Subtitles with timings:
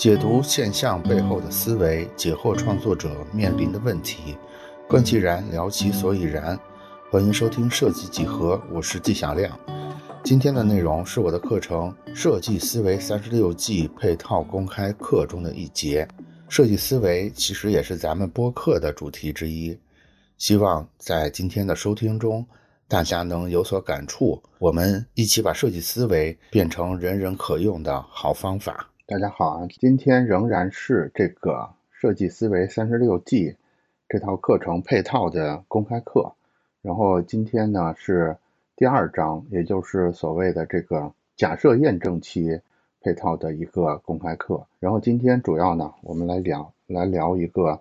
[0.00, 4.34] 解读现象背后的思维，解惑创作者面临的问题，
[4.88, 6.58] 观其然，聊其所以然。
[7.10, 9.58] 欢迎收听设计几何，我是纪晓亮。
[10.24, 16.08] 今天的内容是我的课程《设计思维三十六计》配套公开课中的一节。
[16.48, 19.78] 设计思维其实也是咱们播客的主题之一。
[20.38, 22.46] 希望在今天的收听中，
[22.90, 24.42] 大家能有所感触。
[24.58, 28.90] 我们一起把设计思维变成人人可用的好方法。
[29.06, 31.52] 大家好啊，今天仍然是这个
[31.92, 33.50] 《设计思维三十六计》
[34.08, 36.32] 这套课程配套的公开课。
[36.82, 38.36] 然后今天呢是
[38.74, 42.60] 第二章，也就是所谓的这个假设验证期
[43.02, 44.66] 配套的一个公开课。
[44.80, 47.80] 然后今天主要呢，我们来聊来聊一个，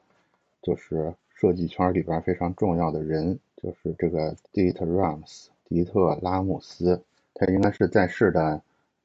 [0.61, 7.01] 就是设计圈里边非常重要的人，就是这个 Dieter Rams 迪特拉姆斯，
[7.33, 8.61] 他应该是在世的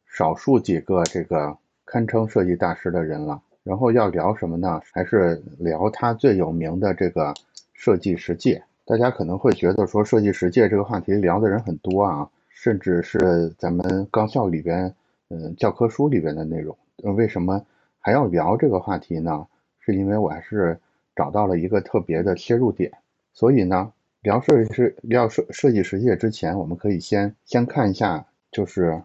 [0.07, 1.57] 少数几个这个。
[1.87, 4.81] 堪称设计大师的人了，然后要聊什么呢？
[4.91, 7.35] 还是聊他最有名的这个
[7.75, 8.65] 设计实践。
[8.87, 14.95] 大家可能会觉得说，设计实践这个话题聊的人很多啊，甚至是咱们高校里边，
[15.29, 16.75] 嗯，教科书里边的内容。
[17.03, 17.65] 为什么
[18.01, 19.47] 还要聊这个话题呢？
[19.79, 20.81] 是因为我还是
[21.15, 22.91] 找到了一个特别的切入点。
[23.35, 23.93] 所以呢，
[24.25, 29.03] 聊设计师聊设设计实践之前，我们可以先先看一下，就是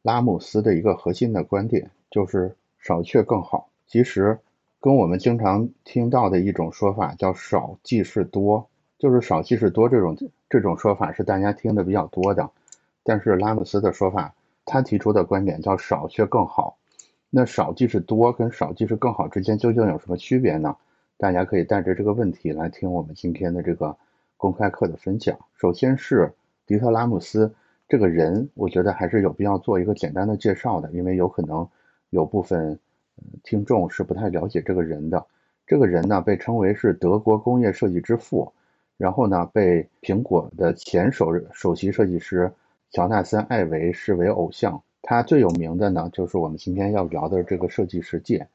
[0.00, 1.90] 拉姆斯的一个核心的观点。
[2.08, 3.68] 就是少却更好。
[3.86, 4.38] 其实，
[4.80, 10.16] 跟我们经常听到的一种说法叫“少即是多”，就是“少即是多”这种
[10.48, 12.50] 这种说法是大家听的比较多的。
[13.02, 16.78] 但是拉姆斯的说法，他提出的观点叫“少却更好”。
[17.30, 20.76] 那“少即是多”跟“少即是更好”之间究竟有什么区别呢？
[21.16, 23.96] 大家可以带着这个问题来听我们今天的这个
[24.40, 25.38] 公开课的分享。
[25.54, 26.32] 首先是
[26.66, 27.54] 迪特拉姆斯
[27.88, 31.68] 这个人，我觉得还是有必要做一个简单的介绍的，因为有可能。
[32.12, 32.76] 有部分
[33.44, 35.24] 听众是不太了解这个人的。
[35.64, 38.52] 这个人呢，被称为是德国工业设计之父，
[38.96, 42.50] 然后呢，被苹果的前首首席设计师
[42.90, 44.82] 乔纳森·艾维视为偶像。
[45.02, 48.48] 他最有名的呢，就是我们今天要聊的这个设计实践。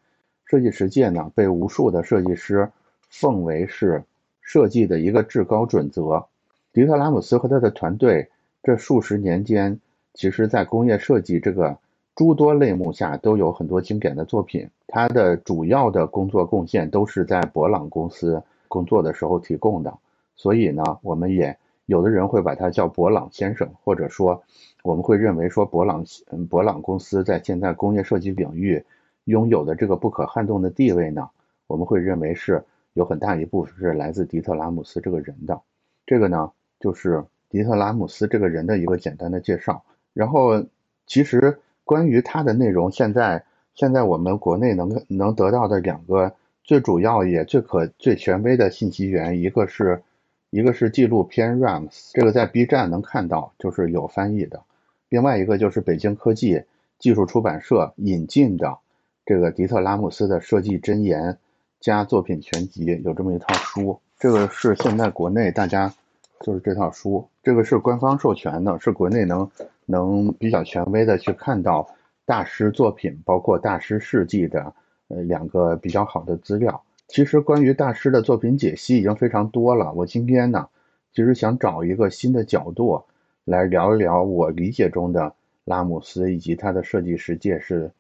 [0.44, 2.70] 设计实践呢，被无数的设计师
[3.10, 4.04] 奉为是
[4.46, 6.26] 设计的一个至高准则。
[6.72, 8.30] 迪特拉姆斯和他的团队
[8.64, 9.82] 这数十年间，
[10.14, 11.78] 其实在工业设计这个。
[12.16, 14.70] 诸多类目下都有很多经典的作品。
[14.88, 19.94] 他的主要的工作贡献都是在博朗公司工作的时候提供的，
[20.38, 21.58] 所以呢，我们也
[21.88, 24.42] 有的人会把他叫博朗先生，或者说
[24.82, 26.06] 我们会认为说博朗
[26.50, 28.82] 博朗公司在现在工业设计领域
[29.26, 31.30] 拥有的这个不可撼动的地位呢，
[31.68, 32.64] 我们会认为是
[32.96, 35.62] 有很大一部分是来自迪特拉姆斯这个人的。
[36.08, 39.86] 这个呢，就是迪特拉姆斯这个人的一个简单的介绍。
[40.14, 40.66] 然后
[41.06, 41.60] 其实。
[41.88, 43.44] 关于他的内容，现在
[43.76, 46.34] 现在我们国内能能得到的两个
[46.64, 50.02] 最主要也最可最权威的信息源，一个是
[50.50, 54.62] 一个是纪录片 Rams，这个在 B 站能看到，就是有翻译的；
[55.10, 56.64] 另外一个就是北京科技
[56.98, 58.80] 技术出版社引进的
[59.24, 61.38] 这个迪特拉姆斯的设计箴言
[61.80, 64.00] 加作品全集，有这么一套书。
[64.20, 65.94] 这个是现在国内大家
[66.42, 69.50] 就是这套书，这个是官方授权的，是国内能。
[69.88, 71.88] 能比较权威的去看到
[72.26, 74.74] 大师作品，包括大师事迹的
[75.10, 76.84] 呃两个比较好的资料。
[77.08, 79.94] 其实关于大师的作品解析已经非常多了。
[79.94, 80.68] 我今天呢，
[81.14, 83.00] 其实想找一个新的角度
[83.44, 85.32] 来聊一聊我理解中的
[85.66, 87.92] 拉姆斯以及他的设计世界是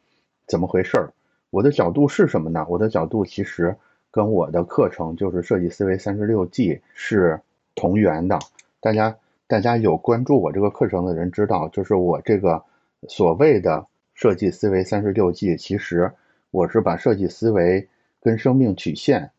[0.47, 1.13] 怎么回事儿。
[1.55, 2.65] 我的角度是什么呢？
[2.67, 3.77] 我的角度其实
[4.11, 7.39] 跟我的课程就是设计思维三十六计是
[7.75, 8.37] 同源的。
[8.81, 9.15] 大家。
[9.47, 12.63] 大家有关注我这个课程的人知道，就是我这个
[13.07, 16.11] 所谓的设计思维三十六计，其实
[16.49, 17.87] 我是把设计思维
[18.23, 19.29] 跟生命曲线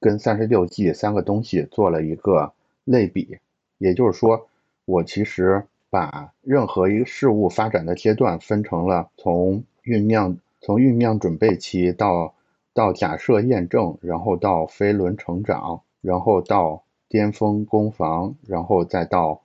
[0.00, 3.36] 跟三十六计三个东西做了一个类比。
[3.76, 4.48] 也就是说，
[4.86, 12.34] 我其实把任何一个事物发展的阶段分成了从酝酿、从酝酿准备期到
[12.72, 16.82] 到假设验证，然后到飞轮成长，然后到。
[17.08, 19.42] 巅峰攻防，然后再到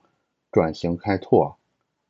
[0.50, 1.58] 转型开拓，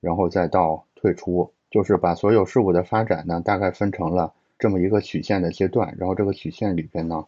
[0.00, 5.96] 然后再到退出，就是把所有事物的发展呢，大概分成了这么一个曲线的阶段。
[5.98, 7.26] 然后这个曲线里边呢，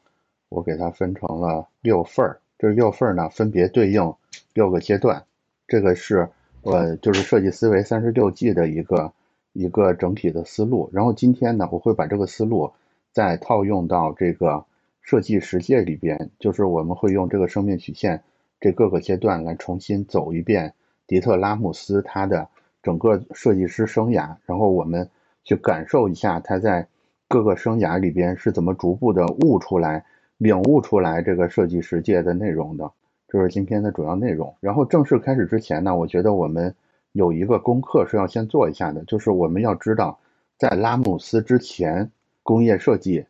[0.48, 4.14] 我给它分成了六份儿，这六份儿呢分别对应
[4.54, 5.24] 六个阶段。
[5.66, 6.28] 这个是
[6.62, 9.12] 呃，就是设计思维三十六计的一个
[9.52, 10.90] 一个整体的思路。
[10.92, 12.72] 然后今天呢，我会把这个思路
[13.12, 14.64] 再套用到这个。
[15.02, 18.22] 设计实践里边，就是我们会用这个生命曲线
[18.60, 20.74] 这各个阶段来重新走一遍
[21.06, 22.46] 迪特拉姆斯他的
[22.82, 25.08] 整个设计师生涯，然后我们
[25.42, 26.86] 去感受一下他在
[27.28, 30.04] 各个生涯里边是怎么逐步的悟出来、
[30.36, 32.92] 领悟出来这个设计实践的内容的。
[33.26, 34.54] 这是今天的主要内容。
[34.60, 36.72] 然后正式开始之前呢，我觉得我们
[37.12, 40.18] 有一个功课是要先做一下的，就是我们要知道，
[40.56, 42.10] 在拉姆斯之前，
[42.42, 43.24] 工业设计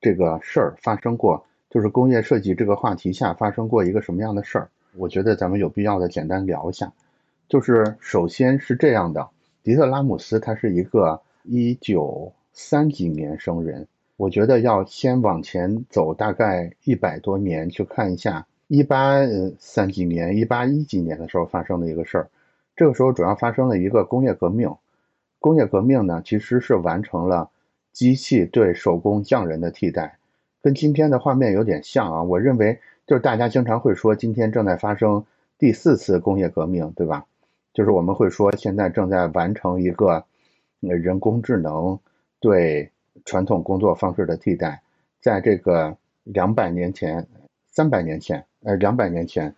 [0.00, 4.68] 这个事儿发生过，就是工业设计这个话题下发生过一个什么样的事儿。
[4.96, 6.92] 我觉得咱们有必要的简单聊一下。
[7.48, 9.28] 就是首先是这样的，
[9.62, 13.86] 迪特拉姆斯他是一个一九三几年生人，
[14.16, 18.46] 我觉得要先往前走大概一百多年去看一下。
[18.68, 19.20] 一八
[19.60, 22.28] 三几年、一八一几年的时候发生的一个事儿，
[22.76, 24.70] 这个时候主要发生了一个工业革命。
[25.40, 27.50] 工业革命呢，其实是完成了
[27.92, 30.18] 机器对手工匠人的替代，
[30.62, 32.22] 跟今天的画面有点像啊。
[32.22, 35.24] 我认为就是大家经常会说，今天正在发生
[35.58, 37.24] 第四次工业革命，对吧？
[37.72, 40.24] 就是我们会说，现在正在完成一个
[40.80, 41.98] 人工智能
[42.40, 42.90] 对
[43.24, 44.82] 传统工作方式的替代，
[45.20, 47.26] 在这个两百年前、
[47.70, 48.44] 三百年前。
[48.64, 49.54] 呃，两百年前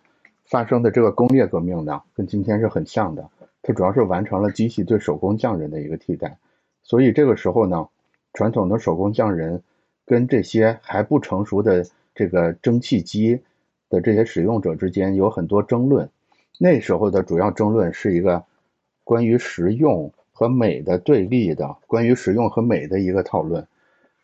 [0.49, 3.29] 发生的这个工业革命呢，跟今天是很像的。
[3.61, 6.37] 它主要是完成了机器对手工匠人的一个替代，
[6.81, 7.87] 所以这个时候呢，
[8.33, 9.61] 传统的手工匠人
[10.05, 11.85] 跟这些还不成熟的
[12.15, 13.39] 这个蒸汽机
[13.89, 16.09] 的这些使用者之间有很多争论。
[16.57, 18.43] 那时候的主要争论是一个
[19.03, 23.67] 关于实用和美的对立的，关于实用和美的一个讨论。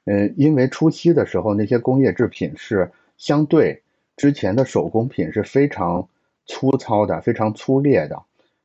[0.05, 3.81] 嗯，因为初期的时候那些工业制品是相对。
[4.17, 6.07] 之前的手工品是非常
[6.45, 8.21] 粗糙的，非常粗劣的。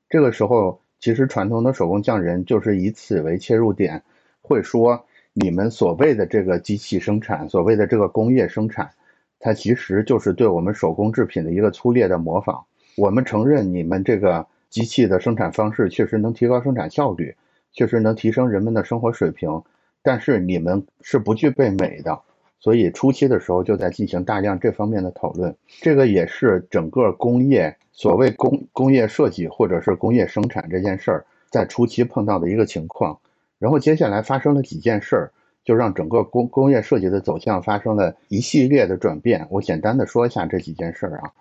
[0.09, 4.03] 这个时候，其实传统的手工匠人就是以此为切入点，
[4.43, 8.91] 会说你们所谓的这个机器生产，所谓的这个工业生产，
[9.39, 12.65] 它其实就是对我们手工制品的一个粗劣的模仿。
[12.97, 17.35] 我们承认你们这个机器的生产方式确实能提高生产效率，
[17.73, 19.63] 确实能提升人们的生活水平，
[20.03, 22.21] 但是你们是不具备美的。
[22.61, 33.19] 所以初期的时候就在进行大量这方面的讨论，这个也是整个工业所谓工工业设计或者是工业生产这件事儿在初期碰到的一个情况。
[33.59, 35.33] 然后接下来发生了几件事儿，
[35.65, 39.47] 就让整个工工业设计的走向发生了一系列的转变。
[39.51, 41.33] 我简单的说一下这几件事儿啊。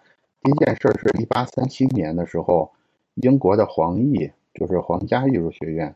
[0.41, 2.71] 第一件事儿是一八三七年的时候，
[3.15, 5.93] 英国的皇艺就是皇家艺术学院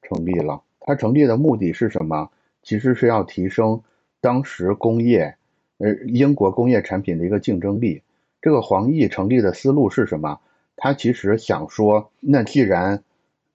[0.00, 0.62] 成立了。
[0.80, 2.30] 它成立的目的是什么？
[2.62, 3.82] 其实是要提升。
[4.24, 5.36] 当时工业，
[5.76, 8.00] 呃，英国工业产品的一个竞争力。
[8.40, 10.40] 这个黄奕成立的思路是什么？
[10.76, 13.02] 他其实想说，那既然，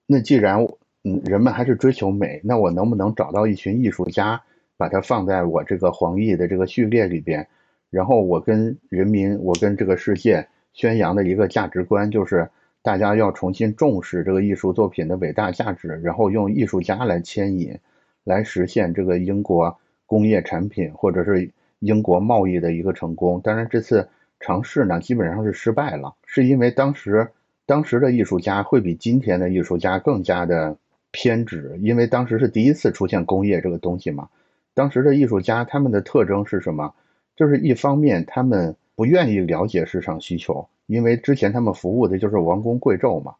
[0.06, 0.68] 那既然，
[1.02, 4.42] 嗯，人们还是追求美，那我能不能找到一群艺术家，
[4.76, 7.48] 把它放在我这个黄奕的这个序列里边，
[7.90, 12.48] 然后我跟人民，我跟这个世界宣扬的一个价值观，就是
[12.80, 17.76] 大家要重新重视这个艺术作品的伟大价值，然后用艺术家来牵引，
[18.22, 19.76] 来实现这个英国。
[20.10, 21.48] 工业产品或者是
[21.78, 24.08] 英国贸易的一个成功，当然这次
[24.40, 27.28] 尝试呢基本上是失败了，是因为当时
[27.64, 30.76] 当时的艺术家会比今天的艺术家更加的
[31.12, 34.28] 偏执，因为当时是第一次出现工业这个东西嘛。
[34.74, 36.92] 当时的艺术家他们的特征是什么？
[37.36, 43.36] 就是一方面他们不愿意了解市场需求，因为之前他们服务的就是王公贵胄嘛，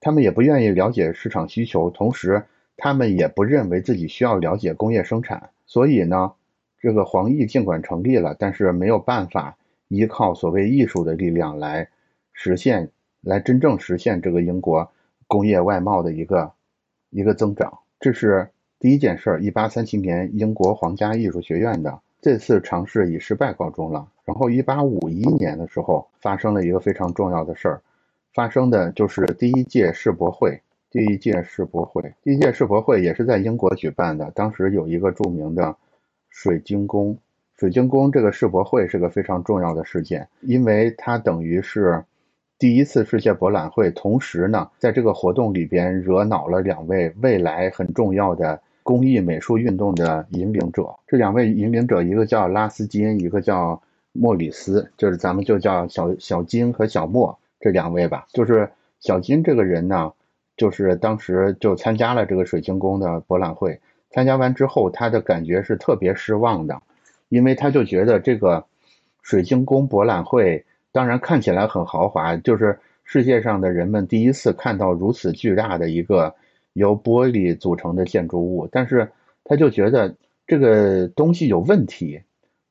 [0.00, 2.42] 他们也不愿意了解市场需求，同时
[2.78, 5.50] 他们也不认为自己需要了解工业生产。
[5.66, 6.32] 所以呢，
[6.80, 9.56] 这个黄奕尽管成立了，但是没有办法
[9.88, 11.88] 依靠所谓艺术的力量来
[12.32, 14.90] 实现，来真正实现这个英国
[15.26, 16.52] 工业外贸的一个
[17.10, 17.78] 一个增长。
[17.98, 19.42] 这是第一件事儿。
[19.42, 24.06] 一八三七年，英国皇家艺术学院的这次尝试以失败告终了。
[24.24, 27.82] 然后，一八五一年的时候，发生了一个非常重要的事儿，
[28.34, 30.60] 发生的就是第一届世博会。
[30.88, 34.30] 第一届世博会，第一届世博会也是在英国举办的。
[34.30, 35.76] 当时有一个著名的
[36.30, 37.18] 水晶宫，
[37.58, 42.04] 水晶宫这个世博会是个非常重要的事件，因为它等于是
[42.56, 43.90] 第一次世界博览会。
[43.90, 50.94] 同时呢，在这个活动里边惹恼了两位未来很重要的工艺美术运动的引领者。
[51.08, 58.24] 这两位引领者，一个叫拉斯金，一个叫莫里斯，就是咱们就叫小小金和小莫这两位吧。
[58.32, 60.12] 就是小金这个人呢。
[60.56, 63.78] 就是当时就参加了这个水晶宫的博览会，
[64.10, 66.80] 参加完之后，他的感觉是特别失望的，
[67.28, 68.64] 因为他就觉得这个
[69.22, 76.34] 水晶宫博览会当然看起来很豪华，就是世界上的人们第一次看到如此巨大的一个
[76.72, 79.10] 由玻璃组成的建筑物，但是
[79.44, 80.14] 他就觉得
[80.46, 82.22] 这个东西有问题。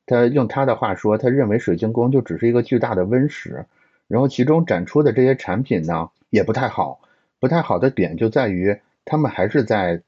[0.08, 3.66] 他用他的话说，他认为水晶宫就只是一个巨大的温室，
[4.06, 7.00] 然后其中展出的这些产品呢也不太好。
[7.38, 10.02] 不太好的点就在于，他们还是在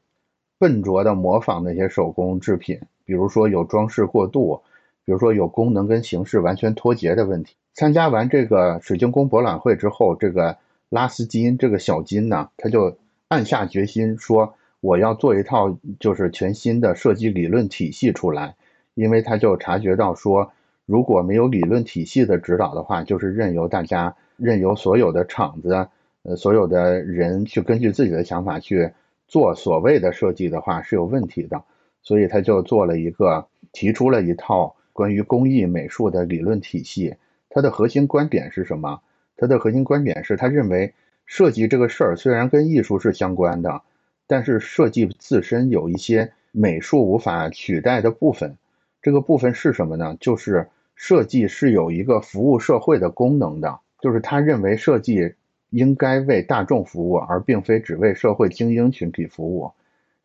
[0.58, 4.60] 笨拙的模仿那些手工制品，比如说有装饰过度，
[5.04, 7.54] 比如说有功能跟形式完全脱节的问题。
[7.74, 10.56] 参加完这个水晶宫博览会之后，这个
[10.88, 12.96] 拉斯金这个小金呢，他就
[13.28, 18.56] 暗下决心说，我要做一套就是全新的设计理论体系出来，
[18.94, 20.50] 因为他就察觉到说，
[20.86, 25.86] 如果没有理论体系的指导的话，就是任由大家任由所有的厂子，
[26.22, 28.90] 呃，所有的人去根据自己的想法去。
[29.30, 31.62] 做所谓的设计的话是有问题的，
[32.00, 37.14] 所以他就做了一个，提出了一套关于工艺美术的理论体系。
[37.50, 39.02] 他的核心观点是什么？
[39.36, 40.94] 他的核心观点是他认为
[41.26, 43.82] 设计这个事儿虽然跟艺术是相关的，
[44.26, 48.56] 但是设计自身有一些美术无法取代的部分。
[49.02, 50.16] 这个部分是什么呢？
[50.18, 55.34] 就是设计是有一个服务社会的功能的，就是他认为设计。
[55.70, 59.70] 应该为大众服务，而并非只为社会精英群体服务，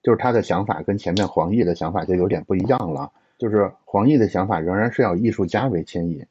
[0.02, 3.12] 就是他的想法跟前面黄奕的想法就有点不一样了。
[3.38, 6.26] 就是黄奕的想法仍然是要艺术家为牵引，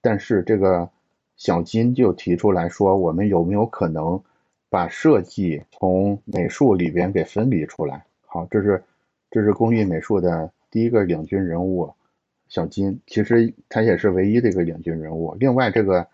[0.00, 0.88] 但是这个
[1.36, 4.22] 小金就提出来说，我们有没有可能
[4.70, 8.06] 把设计从美术里边给分离出来？
[8.24, 8.82] 好，这是
[9.30, 11.92] 这是工艺美术的第一个领军人物，
[12.48, 15.34] 小金，其实他也是唯一的一个领军人物。
[15.38, 16.06] 另外这个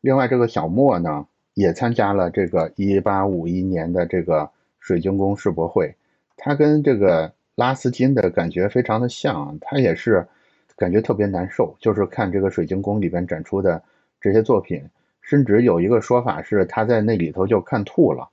[0.00, 1.26] 另外这个小莫呢？
[1.54, 5.94] 也参加了这个一八五一年的这个水晶宫世博会，
[6.36, 10.26] 他跟这个拉斯金的感觉非常的像，他也是
[10.76, 13.82] 感觉特别难受，就是看这个水晶宫里边展出的
[14.20, 14.82] 这些作品，
[15.20, 18.28] 甚至有一个说法是他在那里头就看吐了，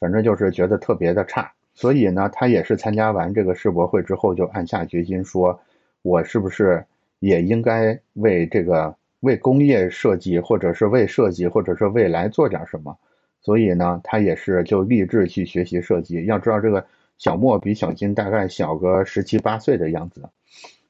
[0.00, 5.60] 反正就是觉得特别的差，所以呢，他也是参加完这个世博会之后就暗下决心说，
[6.02, 6.84] 我是不是
[7.20, 8.94] 也应该为这个。
[9.24, 12.96] 为工业设计，或者是为设计，或者是未来做点什么，
[13.40, 16.24] 所以呢，他也是就立志去学习设计。
[16.26, 20.28] 要知道，这个小莫比小金大概小个十七八岁的样子，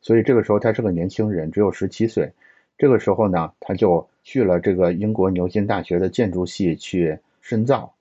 [0.02, 2.32] 所以这个时候他是个年轻人，只有十七岁。
[2.76, 7.94] 这个时候呢，他就去了这个英国牛津大学的建筑系去深造，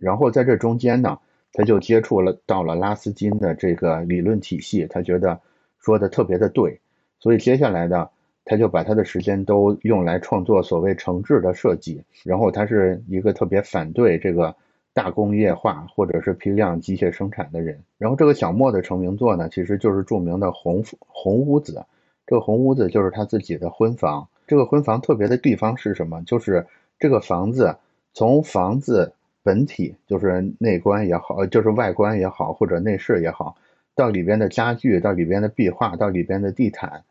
[0.00, 1.18] 然后在这中间呢，
[1.52, 5.40] 他就接触了到了拉斯金的这个理论体系，他觉得
[5.80, 6.78] 说的特别的对，
[7.18, 8.10] 所以接下来的。
[8.44, 14.54] 他就把他的时间都用来创作所谓诚挚的设计，然后他是一个特别反对这个
[14.92, 17.80] 大工业化或者是批量机械生产的人。
[17.98, 21.84] 然后这个小莫的成名作呢，其实就是著名的红红屋子。
[22.26, 24.28] 这个红屋子就是他自己的婚房。
[24.46, 26.22] 这个婚房特别的地方是什么？
[26.24, 26.66] 就是
[26.98, 27.76] 这个房子
[28.12, 33.56] 从房子本体，就是内观也好，就是外观也好，或者内饰也好，
[33.94, 37.04] 到里边的家具，到里边的壁画，到里边的地毯。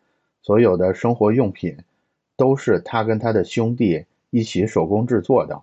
[0.43, 1.77] 所有的生活用品
[2.35, 5.61] 都是他跟他的兄弟一起手工制作的，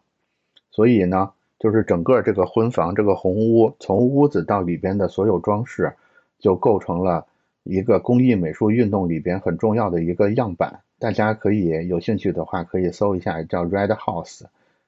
[0.70, 5.92] 所以呢，就是整个这个婚房这个红屋，从屋子到里边的所有装饰，
[6.38, 7.26] 就构成了
[7.64, 10.80] 一个工艺美术运动里边很重要的一个样板。
[11.00, 14.42] 大家可以有兴趣的话，可以搜一下叫 Red House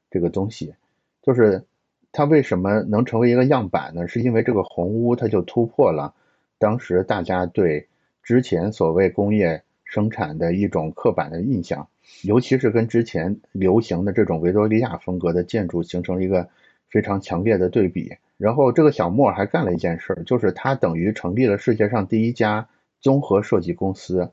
[0.09, 0.75] 这个东西，
[1.23, 1.65] 就是
[2.13, 4.07] 它为什么能成为一个样板呢？
[4.07, 6.15] 是因为这个红屋它就突破了
[6.59, 7.89] 当时大家对
[8.23, 9.65] 之前所谓工业。
[9.91, 11.89] 生产的一种刻板的印象，
[12.23, 16.49] 尤其是跟之前流行的这种维多利亚风格的建筑形成了一个
[16.89, 18.13] 非常强烈的对比。
[18.37, 22.69] 然后这个小莫还干了一件事，就是他等于成立了世界上第一家
[23.01, 24.31] 综合设计公司，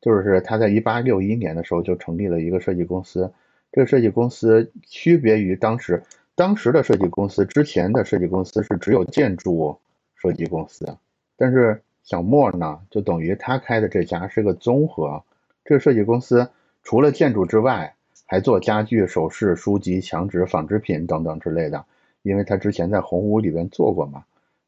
[0.00, 3.32] 就是他在一八六一年的时候就成立了一个设计公司。
[3.70, 6.02] 这个设计公司区别于当时
[6.34, 9.78] 当时的设计公司，之前的设计公司是只有建筑
[10.16, 10.96] 设计公司，
[11.36, 11.80] 但是。
[12.06, 15.24] 小莫呢，就等于他开的这家是个综合，
[15.64, 16.48] 这个设计公司
[16.84, 17.96] 除了建筑之外，
[18.26, 21.84] 还做家具、首饰、书籍、墙纸、纺织品等等之类的。
[22.22, 24.24] 因为他之前在红屋里边做过嘛，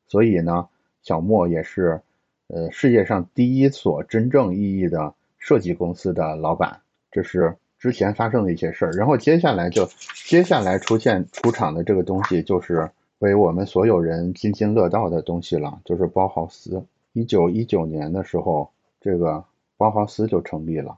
[0.09, 0.69] 所以呢，
[1.03, 2.01] 小莫也是，
[2.49, 6.81] 呃，世界上第一所真正意义的设计公司的老板。
[7.13, 9.89] 这是之前发生的一些事儿，然后接下来就
[10.27, 12.91] 接下来出现出场的这个东西，就是
[13.21, 16.85] 为我们所有人津津乐道的东西了，就是包豪斯。
[17.19, 18.71] 一九一九年的时候，
[19.01, 19.45] 这个
[19.77, 20.97] 包豪斯就成立了。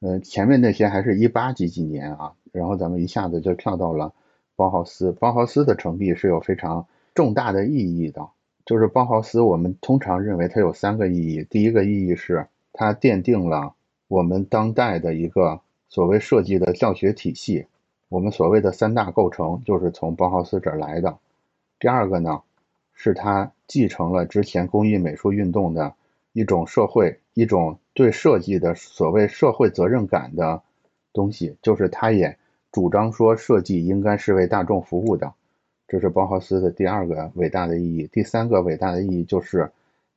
[0.00, 4.12] 呃，前面那些还是一八几几年啊，然后咱们一下子就跳到了
[4.54, 5.12] 包豪斯。
[5.12, 8.28] 包豪斯的成立是有非常重大的意义的，
[8.66, 11.46] 就是包豪斯，我们通常认为它有三个意义。
[11.48, 13.72] 第一个意义是它奠定了
[14.08, 17.64] 我们当代的一个所谓设计的教学体系，
[18.10, 21.16] 我们所谓的三大构成就是从包豪斯这儿来的。
[21.78, 22.42] 第二个呢？
[22.94, 25.94] 是他继承了之前工艺美术运动的
[26.34, 30.60] 一种社会、一种对设计的所谓社会责任感的
[31.10, 32.36] 东西，就是他也
[32.70, 35.32] 主张说设计应该是为大众服务的，
[35.88, 38.06] 这是包豪斯的第二个伟大的意义。
[38.12, 39.72] 第三个伟大的意义就是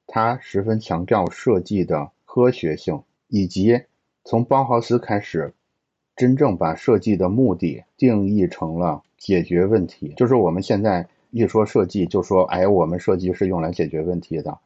[0.06, 3.84] 他十分强调设计的科学性，以及
[4.26, 5.54] 从包豪斯开始，
[6.18, 10.14] 真正把设计的目的定义成了解决问题。
[10.18, 14.58] 就是我们现在一说设计，就说哎，我们设计是用来解决问题的，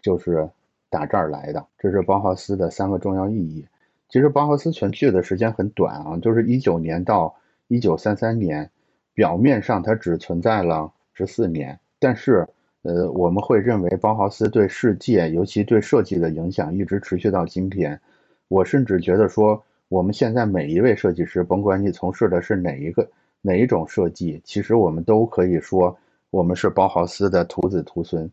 [0.00, 0.48] 就是
[0.88, 1.66] 打这儿来的。
[1.78, 3.66] 这是包豪斯的三个重要意义。
[4.08, 7.36] 其实包豪斯存续的时间很短啊，就是一九年到
[7.68, 8.70] 一九三三年，
[9.12, 12.48] 表面上它只存在了十四年，但是。
[12.82, 18.00] 呃，我们会认为包豪斯对世界，尤其对设计的影响一直持续到今天。
[18.46, 25.98] 我甚至觉得说，我们现在每一位设计师，甭管你从事的是哪一个哪一种设计，其实我们都可以说，
[26.30, 28.30] 我们是包豪斯的徒子徒孙。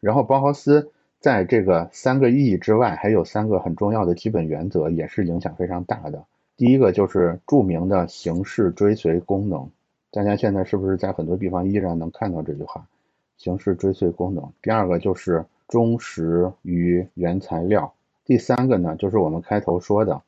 [0.00, 6.24] 然后，包豪斯在这个三个意义之外，还有三个很重要的基本原则，也是影响非常大的。
[6.56, 9.68] 第一个就是著名的形式追随功能，
[10.10, 12.86] 大家现在是不是在很多地方依然能看到这句话？
[13.36, 17.92] 形式追随功能，第二个就是忠实于原材料，
[18.24, 20.20] 第三个呢就是我们开头说的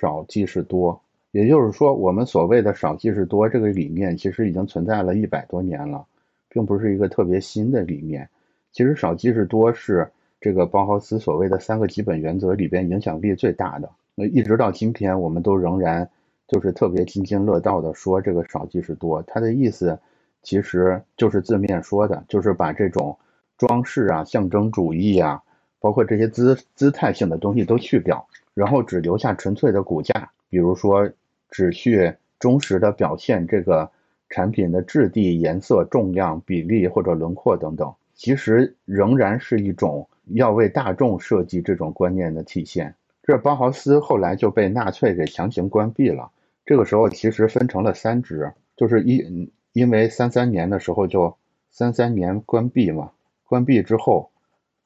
[0.00, 1.00] 少即是多，
[1.34, 6.06] 也就是说我们所谓的少即是多这个理念其实已经存在了一百多年了，
[6.48, 8.28] 并不是一个特别新的理念。
[8.70, 10.08] 其实少即是多是
[10.40, 13.90] 这个包豪斯所谓的三个基本原则里边影响力最大的。
[14.14, 16.08] 那一直到今天，我们都仍然
[16.46, 19.98] 就是特别津津乐道的说这个少即是多，它的意思。
[20.44, 23.18] 其实就是字面说的，就是把这种
[23.58, 25.42] 装饰啊、象征主义啊，
[25.80, 28.24] 包括这些姿姿态性的东西都去掉，
[28.54, 30.30] 然后只留下纯粹的骨架。
[30.48, 31.10] 比如说，
[31.50, 33.90] 只去忠实的表现这个
[34.28, 37.94] 产品的质地、颜色、重量、比例或者轮廓等等。
[38.14, 42.94] 其实仍然是一种要为大众设计这种观念的体现。
[43.22, 46.30] 这包豪斯后来就被纳粹给强行关闭了。
[46.64, 49.50] 这个时候其实分成了三支，就是一。
[49.72, 51.36] 因为三三年的时候就
[51.68, 53.10] 三三年关闭嘛，
[53.42, 54.30] 关闭之后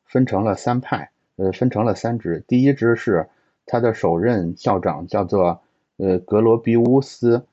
[0.06, 2.42] 分成了三派，呃，分成了三支。
[2.48, 3.28] 第一支是
[3.66, 5.60] 他的首任校长叫做
[5.98, 7.44] 呃格罗比乌斯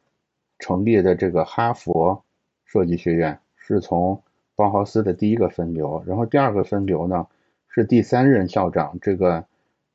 [0.57, 2.23] 成立的这个哈佛
[2.63, 4.19] 设计学院，是从
[4.55, 6.01] 包豪斯的第一个分流。
[6.07, 7.27] 然后第二个分流呢
[7.67, 9.43] 是第三任校长这个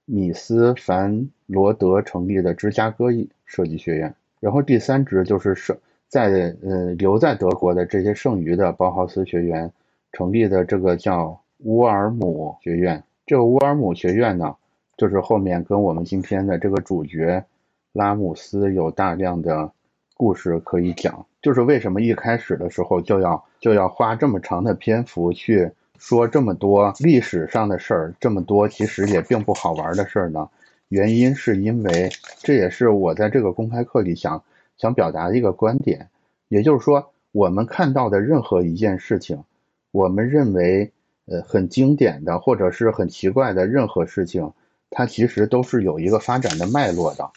[0.05, 3.07] 米斯凡罗德成立的芝加哥
[3.47, 4.15] 设计学院。
[4.39, 5.77] 然后第三支就是剩。
[6.09, 9.71] 在呃留在德国的这些剩余的包豪斯学员
[10.11, 14.57] 成立的这个叫乌尔姆学院，这个乌尔姆学院呢，
[14.97, 17.45] 就是后面跟我们今天的这个主角
[17.93, 19.71] 拉姆斯有大量的
[20.17, 21.27] 故事可以讲。
[21.43, 30.49] 就是为什么一开始的时候就要就要花这么长的篇幅去说这么多历史上的事儿，这么多其实也并不好玩的事儿呢？
[30.89, 34.43] 原因是因为这也是我在这个公开课里想。
[34.77, 36.09] 想表达的一个观点，
[36.49, 39.45] 也就是说，我们看到的任何一件事情，
[39.91, 40.91] 我们认为
[41.27, 44.51] 呃很经典的或者是很奇怪的任何事情，
[44.89, 47.31] 它其实都是有一个发展的脉络的，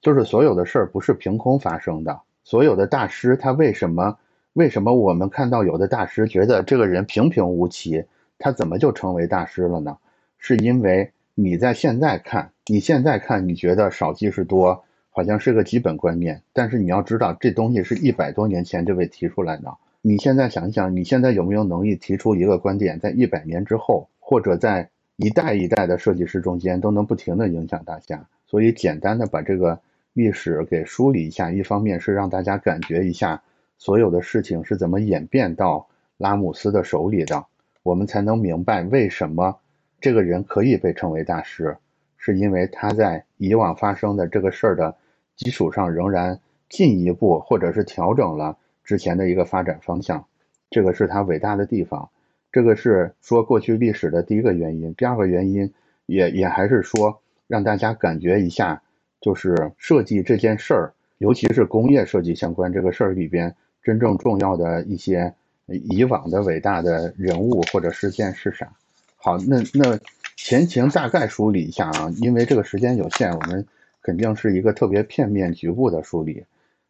[0.00, 2.20] 就是所有的事儿不是凭空发生的。
[2.44, 4.18] 所有的大师，他为什么
[4.54, 8.04] 为什么我们看到有的大师觉得这个人平平无奇，
[8.38, 9.96] 他怎么就成为大师了呢？
[10.38, 14.84] 是因为你在现在看，你现在看，你觉得少即是多。
[15.12, 19.74] 好像是个基本观念，但是你要知道，这东西是一百多年前这位提出来的。
[20.02, 28.24] 你现在想一想，你现在有没有能力提出一个观点，在一百年之后，或者在一代一代的设计师中间，都能不停的影响大家？
[28.46, 29.80] 所以，简单的把这个
[30.12, 33.42] 历史给梳理一下，一方面是让大家感觉一下
[33.78, 37.46] 所有的事情是怎么演变到拉姆斯的手里的，
[37.82, 39.58] 我们才能明白为什么
[40.00, 41.76] 这个人可以被称为大师。
[42.22, 44.94] 是因为他在以往发生的这个事儿的
[45.36, 50.26] 基础上，仍然进一步或者是调整了之前的一个发展方向，
[50.68, 52.10] 这个是他伟大的地方。
[52.52, 54.92] 这个是说过去历史的第一个原因。
[54.94, 55.72] 第二个原因
[56.04, 58.82] 也也还是说让大家感觉一下，
[59.20, 65.32] 就是设计这件事儿，尤其是工业设计相关这个事儿里边真正重要的一些
[65.66, 68.70] 以往的伟大的人物或者事件是啥。
[69.16, 69.98] 好，那那。
[70.42, 73.66] 前情大概梳理一下啊，因为这个时间有限，我们
[74.00, 76.42] 肯定是一个特别片面、局部的梳理。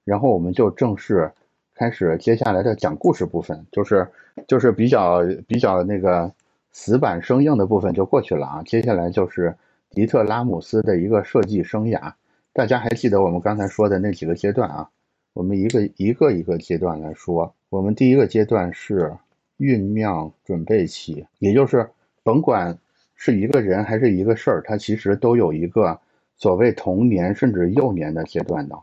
[0.04, 1.28] 然后我们就正式
[1.74, 4.06] 开始接下来的讲故事部分，就是
[4.46, 6.32] 就是比较比较那个
[6.70, 8.62] 死板生硬的部分就过去了啊。
[8.64, 9.52] 接下来就是
[9.90, 12.12] 迪特拉姆斯的一个设计生涯。
[12.52, 14.90] 大家还记得我们刚才说的那几个阶段啊？
[15.32, 17.54] 我们一个一个一个阶段来说。
[17.68, 19.16] 我们第一个阶段是
[19.58, 21.88] 酝酿准备期，也就是
[22.22, 22.78] 甭管。
[23.22, 26.00] 是一个人还是一个事儿，它其实都有一个
[26.38, 28.78] 所谓童年甚至幼年的阶段的。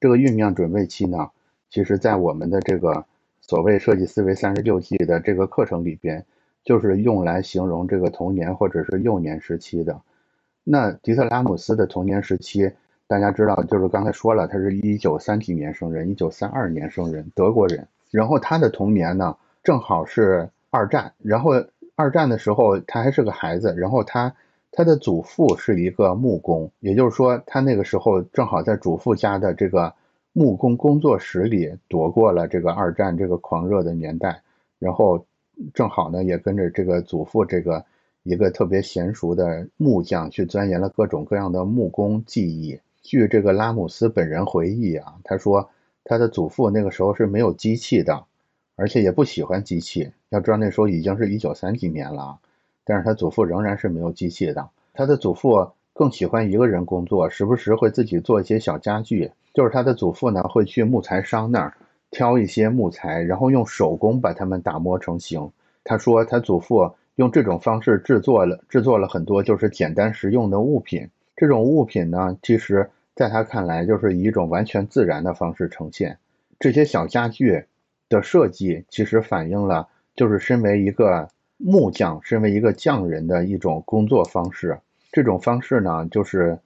[0.00, 1.30] 这个酝酿准备期呢，
[1.68, 3.04] 其实在我们的这个
[3.42, 6.24] 所谓设计思维三十六计的这个课程里边，
[6.64, 10.00] 就是用来形容这个童年或者是幼年时期的。
[10.64, 12.72] 那迪特拉姆斯的童年时期，
[13.06, 17.86] 大家知道，就是刚才说了，他是一九三几年生人，一九三二年生人，德国人。
[18.10, 21.12] 然后他的童年呢，正好是二战。
[21.18, 21.52] 然后
[21.94, 23.74] 二战的时候，他还是个孩子。
[23.76, 24.34] 然后他
[24.70, 29.94] 他的祖父是一个木工，也就是说，他那个时候正好在祖父家的这个
[30.32, 34.42] 木工工作室里躲过了这个二战这个狂热的年代。
[34.78, 35.26] 然后
[35.74, 37.84] 正好呢，也跟着这个祖父这个。
[38.24, 42.78] 一个特别娴熟的木匠去钻研了各种各样的木工技艺。
[43.02, 45.68] 据这个拉姆斯本人回忆啊，他说
[46.04, 48.24] 他的祖父那个时候是没有机器的，
[48.76, 50.10] 而且也不喜欢机器。
[50.30, 52.38] 要知道那时候已经是一九三几年了，
[52.84, 54.68] 但是他祖父仍然是没有机器的。
[54.94, 59.30] 他的祖父更喜欢一个人工作，时不时会自己做一些小家具。
[59.52, 61.74] 就是他的祖父呢，会去木材商那儿
[62.10, 65.50] 挑一些木材，然后用手工把它们打磨成型。
[65.84, 66.94] 他说他祖父。
[67.16, 71.06] 用这种方式制作了制作了很多就是简单实用的物品。
[71.42, 76.16] 这种物品呢，其实在他看来就是以一种完全自然的方式呈现。
[76.60, 77.64] 这些小家具
[78.08, 84.78] 的设计其实反映了就是身为一个木匠、身为一个匠人的一种工作方式。
[85.10, 86.56] 这种方式呢，就是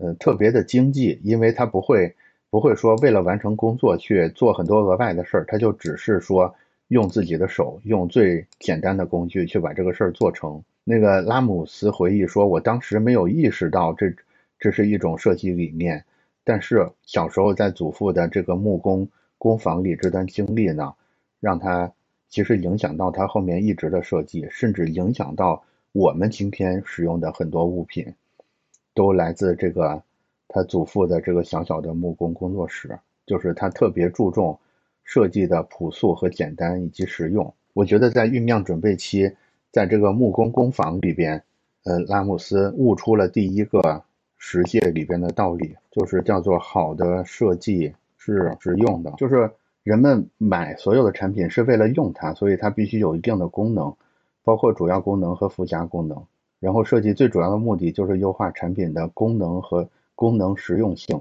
[0.00, 2.16] 呃特别的经济，因为他不会
[2.48, 6.54] 不会说为了完成工作去做很多额外的事儿，他就只是说。
[6.88, 10.62] 用自己的手，用最简单的工具去把这个事儿做成。
[10.84, 14.14] 那个拉姆斯回忆说：“我当时没有意识到这
[14.60, 16.04] 这是一种设计理念，
[16.44, 20.94] 但是小时候在祖父的这个木工工坊里这段经历呢，
[21.40, 21.92] 让他
[22.28, 28.14] 其实影响到他后面一直的设计，甚至影响到我们今天使用的很多物品，
[28.94, 30.02] 都来自这个
[30.48, 34.58] 他祖父的这个小小的木工工作室，就是他特别注重。”
[35.06, 39.30] 设计的朴素和简单以及实用，我觉得在酝酿准备期，
[39.74, 41.42] 在这个木工工坊里边，
[41.82, 44.04] 呃，拉姆斯悟出了第一个
[44.38, 49.50] 实践里边的道理，就是叫做好的设计是实用的，就是
[49.82, 53.92] 人们买所有的产品是为了用它，所以它必须有一定的功能，
[54.44, 56.24] 包括主要功能和附加功能。
[56.60, 61.20] 然后设计最主要的目的就是优化产品的功能和功能实用性，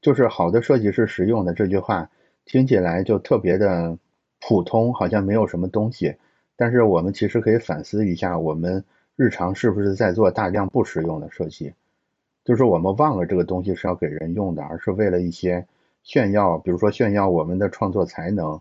[0.00, 2.10] 就是好的设计是实用的这句话。
[2.46, 3.96] 听起来就特别的
[4.40, 6.16] 普通，好像没有什么东西。
[6.62, 8.84] 但是我们其实可以反思一下，我们
[9.16, 11.74] 日常是不是在做大量不实用的设计？
[12.44, 15.66] 就是我们忘了这个东西是要给人用的，而是为了一些
[16.04, 18.60] 炫耀，比如说炫耀我们的创作才能，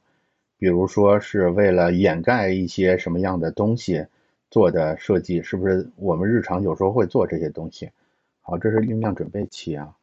[0.58, 4.08] 比如说是为了掩盖一些什么样的东西
[4.50, 7.92] 做的设计，是不是我们日常有时候会做这些东西？
[8.42, 9.94] 好，这是酝酿准备期啊。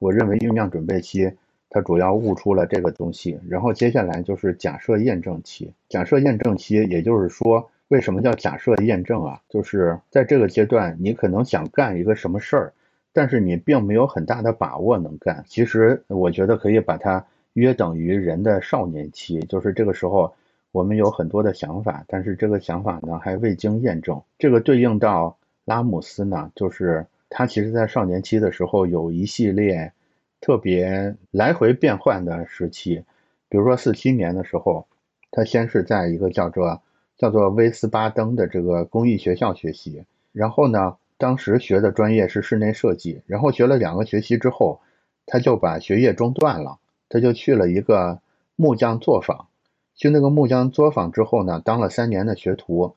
[0.00, 1.32] 我认为酝酿准备期。
[1.70, 5.70] 它主要悟出了这个东西，然后接下来就是假设验证期。
[5.88, 9.40] 假设验证期，也就是说，为什么叫假设验证啊？
[9.50, 12.72] 就是在这个阶段，你可能想干一个什么事儿，
[13.12, 15.44] 但是你并没有很大的把握能干。
[15.46, 20.34] 其实，我觉得可以把它约等于人的少年期，就是这个时候
[20.72, 24.22] 我们有很多的想法，但是这个想法呢还未经验证。
[24.38, 29.92] 这个对应到拉姆斯呢，就是他其实在少年期的时候有一系列。
[30.40, 33.04] 特别来回变换的时期，
[33.48, 34.86] 比如说四七年的时候，
[35.30, 36.80] 他先是在一个叫做
[37.16, 44.80] 叫做威斯巴登的这个工艺学校学习，然后呢，当时学的专业是室内设计，然后学了两个学期之后，
[45.26, 48.20] 他就把学业中断了，他就去了一个
[48.54, 49.48] 木匠作坊，
[49.96, 52.94] 去那个木匠作坊之后呢，当了三年的学徒，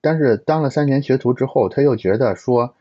[0.00, 2.74] 但是当了三年学徒之后，他又觉得说，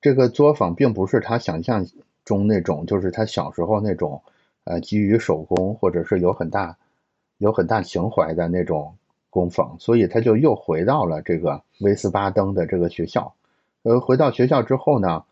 [0.00, 1.84] 这个作坊并不是他想象。
[2.28, 4.22] 中那种就是他小时候那种，
[4.64, 6.76] 呃，基于手工或者是有很大、
[7.38, 8.94] 有很大情怀的那种
[9.30, 13.32] 工坊，所以他就又回到了这个威斯巴登的这个学校。
[13.82, 15.24] 呃，回到学校之后呢，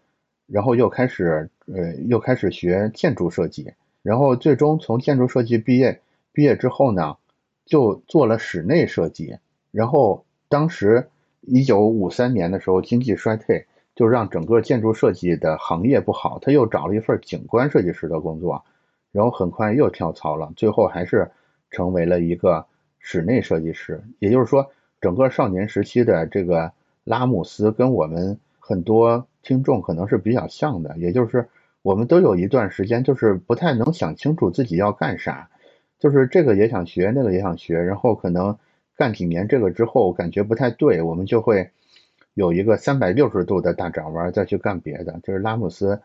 [0.46, 6.00] 然后又开始，呃，又开始学建筑设计，然后最终从建筑设计毕业，
[6.32, 7.18] 毕业之后呢，
[7.66, 9.36] 就做了室内设计。
[9.70, 11.10] 然后当时
[11.42, 13.66] 一九五三年的时候，经济衰退。
[13.96, 18.62] 就让整个建筑设计的行业不好，他又找了一份景观设计师的工作，
[19.10, 21.30] 然后很快又跳槽了，最后还是
[21.70, 22.66] 成为了一个
[22.98, 24.04] 室内设计师。
[24.18, 26.72] 也就是说，整个少年时期的这个
[27.04, 31.48] 拉姆斯跟我们很多听众可能是比较像的，也就是
[31.80, 35.48] 我们都有一段时间就是不太能想清楚自己要干啥，
[35.98, 38.58] 就是这个也想学，那个也想学，然后可能
[38.94, 41.70] 干几年这个之后感觉不太对，我们就会。
[42.36, 45.98] 有一个三百六十度的大转弯，再去干别的，就是拉姆斯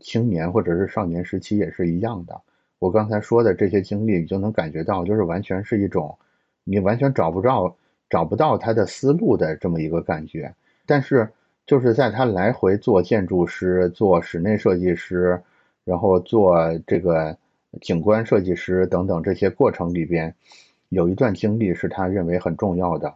[0.00, 2.40] 青年或者是少年时期也是一样的。
[2.78, 6.16] 我刚才说的这些经历，你就能感觉到，就是完全是一种
[6.64, 7.76] 你完全找不着
[8.08, 10.54] 找不到他的思路的这么一个感觉。
[10.86, 11.28] 但是
[11.66, 15.38] 就是在他来回做建筑师、做室内设计师，
[15.84, 17.36] 然后做这个
[17.82, 20.34] 景观设计师等等这些过程里边，
[20.88, 23.14] 有一段经历是他认为很重要的，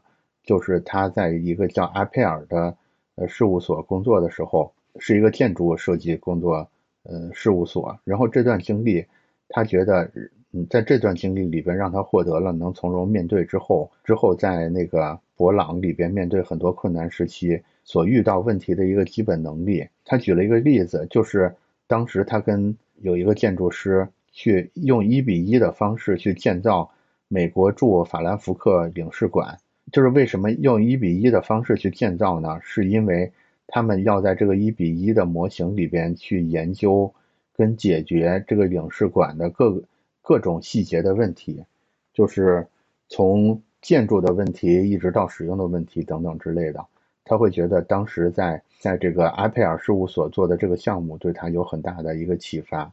[0.49, 2.75] 就是他在一个叫阿佩尔的
[3.17, 6.67] 呃事务所工作的时候，是一个建筑设计工作
[7.03, 9.05] 呃事务所，然后这段经历。
[9.51, 10.11] 他觉得，
[10.53, 19.87] 嗯，在这段经历里边，让他获得了能从容面对之后，之后在那个博朗里边面对很多困难时期所遇到问题的一个基本能力。
[20.05, 21.55] 他举了一个例子，就是
[21.87, 26.91] 当时他跟有一个建筑师去用一比一的方式去建造
[27.29, 29.59] 美国驻法兰福克领事馆。
[29.93, 32.59] 就是为什么用一比一的方式去建造呢？
[32.63, 33.33] 是因为
[33.67, 37.15] 他们要在这个一比一的模型里边去研究。
[37.59, 39.83] 跟解决这个领事馆的各
[40.23, 41.65] 各种细节的问题，
[42.13, 42.69] 就是
[43.09, 46.87] 从建筑的问题一直到使用的问题等等之类的，
[47.25, 52.93] 他会觉得当时在在这个阿佩尔事务所做的这个项目对他有很大的一个启发。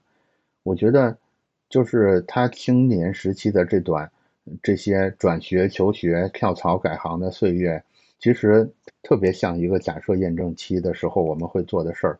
[0.63, 1.15] 我觉得，
[1.69, 4.11] 就是他青年时期的这段
[4.61, 7.83] 这些转学、求学、跳槽、改行的岁月，
[8.19, 8.69] 其实
[9.03, 12.19] 特别像一个假设验证期的时候我们会做的事儿。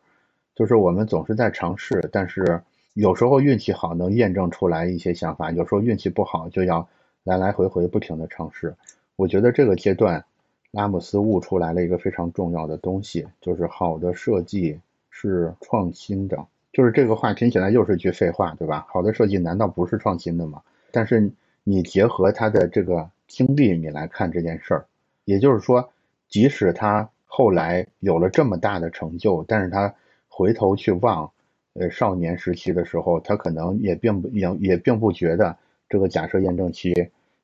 [0.54, 2.60] 就是我们总是在尝试，但是
[2.94, 6.88] 有时候运气好能验证出来一些想法，有时候运气不好就要
[7.24, 8.74] 来来回回不停的尝试。
[9.16, 10.24] 我觉得这个阶段，
[10.70, 16.46] 拉姆斯悟出来了一个非常重要的东西，就是好的设计是创新的。
[16.72, 18.86] 就是这个话听起来又是句废话，对吧？
[18.88, 20.62] 好的设计难道不是创新的吗？
[20.90, 21.30] 但是
[21.68, 24.86] 你结合他的这个经历，你来看这件事儿，
[25.24, 25.90] 也就是说，
[26.28, 29.92] 即使他后来有了这么大的成就，但是他。
[30.28, 31.32] 回头去望，
[31.72, 35.56] 呃，少年时期的时候，他可能也并不也也并不觉得
[35.88, 36.92] 这个假设验证期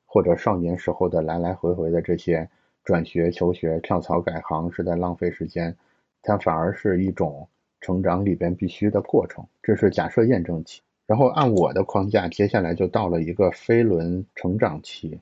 [0.05, 2.47] 或者少年时候的来来回回的这些
[2.83, 5.75] 转学、求学、跳槽、改行是在浪费时间，
[6.21, 7.47] 它反而是一种
[7.81, 9.43] 成长里边必须的过程。
[9.63, 15.19] 这是假设验证期，然后按我的框架，接下来就到了一个飞轮成长期。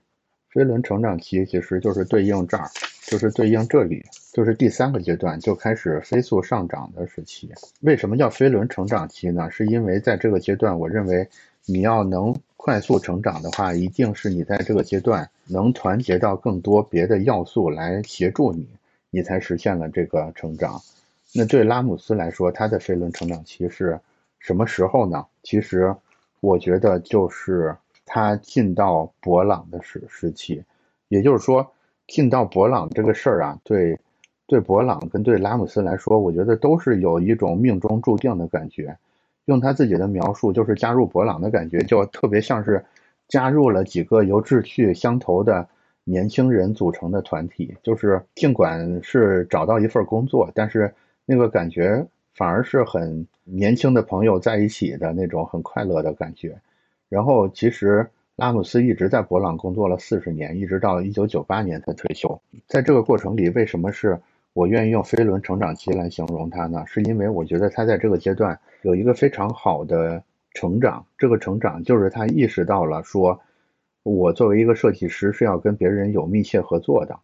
[0.49, 2.69] 飞轮成长期其实就是对应这儿，
[3.07, 7.49] 就是对应这里，就是第三个阶段就开始飞速上涨的时期。
[7.79, 9.49] 为什么叫飞轮成长期呢？
[9.49, 11.25] 是因为在这个阶段，我认为
[11.65, 18.67] 你要能快速成长的话，一定是你在这个阶段能团结到更多别的要素来协助你，
[19.09, 20.81] 你才实现了这个成长。
[21.33, 23.97] 那对拉姆斯来说，他的飞轮成长期是
[24.41, 25.25] 什么时候呢？
[25.43, 25.95] 其实
[26.41, 27.73] 我觉得就是。
[28.13, 30.61] 他进到博朗的时时期，
[31.07, 31.65] 也就是说，
[32.07, 33.97] 进到博朗这个事儿啊，对，
[34.47, 38.97] 对博朗跟对拉姆斯来说，我觉得都是有一种命中注定的感觉。
[39.45, 42.83] 用他自己的描述，就是加入博朗的感觉，就特别像是
[43.29, 45.65] 加入了几个由志趣相投的
[46.03, 47.77] 年轻人组成的团体。
[47.81, 50.93] 就是尽管是找到一份工作，但是
[51.25, 56.59] 那个感觉反而是很年轻的朋友在一起的那种很快乐的感觉。
[57.09, 62.41] 然后，其实拉姆斯一直在博朗工作了四十年，一直到一九九八年才退休。
[62.67, 64.19] 在这个过程里，为什么是
[64.53, 66.83] 我愿意用飞轮成长期来形容他呢？
[66.87, 70.23] 是因为我觉得他在这个阶段有一个非常好的
[70.53, 71.05] 成长。
[71.17, 73.41] 这个成长就是他意识到了，说
[74.03, 77.19] 我作为一个设计师是要跟别人有密切合作的。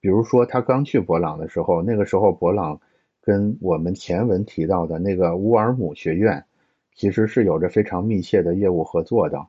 [0.00, 2.80] 比如说，他刚去博朗的时候，那个时候博朗
[3.24, 6.44] 跟我们前文提到的那个乌尔姆学院。
[6.96, 9.44] 其实是有着非常密切的业务合作的。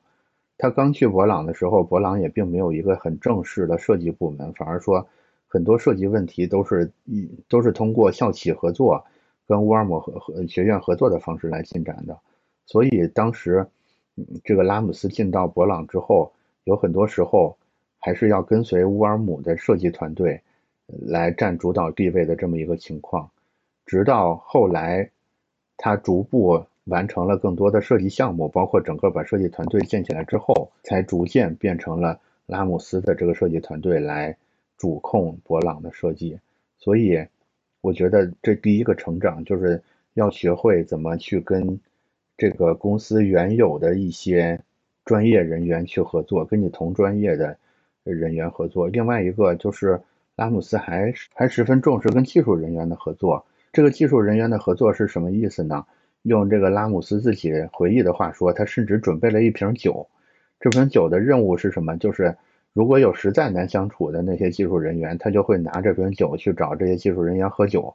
[0.58, 5.08] 他刚去博朗的时候，博朗也并没有一个很正式的设计部门，反而说
[5.48, 9.06] 很多设计问题都是一都是通过校企合作，
[9.48, 12.18] 跟乌尔姆和和学院合作的方式来进展的。
[12.66, 13.68] 所以当时，
[14.44, 16.32] 这个拉姆斯进到博朗之后，
[16.64, 17.56] 有很多时候
[18.00, 20.42] 还是要跟随乌尔姆的设计团队
[20.88, 23.30] 来占主导地位的这么一个情况。
[23.86, 25.10] 直到后来，
[25.78, 26.66] 他逐步。
[26.86, 34.38] 完成了更多的设计项目，包括整个把设计团队建起来之后，才逐渐变成了拉姆斯的这个设计团队来
[34.78, 36.40] 主控博朗的设计。
[36.78, 37.26] 所以，
[37.82, 39.82] 我觉得这第一个成长就是
[40.14, 41.80] 要学会怎么去跟
[42.38, 44.60] 这个公司原有的一些
[45.06, 47.58] 专业人员去合作，跟你同专业的
[48.04, 48.88] 人员合作。
[48.88, 50.00] 另外一个就是
[50.36, 53.44] 拉姆斯还还十分重视跟技术人员的合作。
[53.76, 55.86] 这个技术人员的合作是什么意思呢？
[56.22, 60.08] 用这个拉姆斯自己回忆的话说，他甚至准备了一瓶酒。
[60.62, 61.98] 这瓶酒的任务是什么？
[61.98, 62.38] 就是
[62.72, 67.94] 如果有实在难相处的那些技术人员，他就会拿这瓶酒去找这些技术人员喝酒，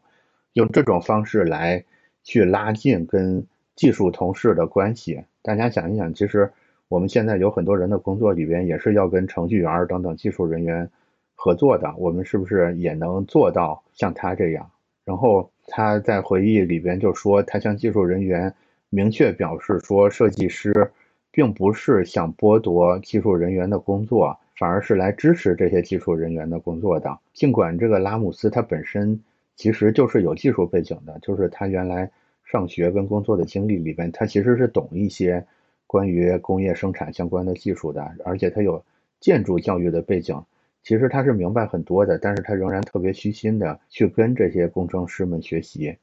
[0.53, 1.83] 用这种方式来
[2.25, 5.25] 去拉近跟技术同事的关系。
[5.41, 6.53] 大家想一想，其实
[6.89, 10.91] 我们现在有很多人的工作里边也是要跟程序员等等技术人员
[11.35, 14.71] 合作的，我们是不是也能做到像他这样？
[15.07, 18.53] 然后他在回忆里边就说，他向技术人员
[18.91, 20.91] 明确表示说，设计师
[21.31, 27.17] 并不是想剥夺技术人员的工作，反而是来支持这些技术人员的工作的。
[27.33, 29.19] 尽管这个拉姆斯他本身
[29.55, 32.11] 其实就是有技术背景的，就是他原来
[32.45, 35.47] 上学跟工作的经历里边，他其实是懂一些
[35.87, 38.85] 关于工业生产相关的技术的，而且他有
[39.21, 40.43] 建筑教育的背景。
[40.83, 45.97] 其实他是明白很多的，但是他仍然特别虚心的去跟这些工程师们学习，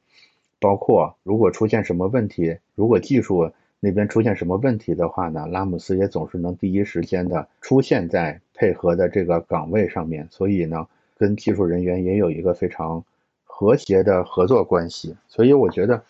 [0.60, 10.86] 包括如果出现什么问题，如果技术那边出现什么问题的话呢，拉姆斯也总是能第一时间的出现在配合的这个岗位上面，所以呢，
[11.16, 13.04] 跟技术人员也有一个非常
[13.44, 15.16] 和谐的合作关系。
[15.28, 16.02] 所以我觉得，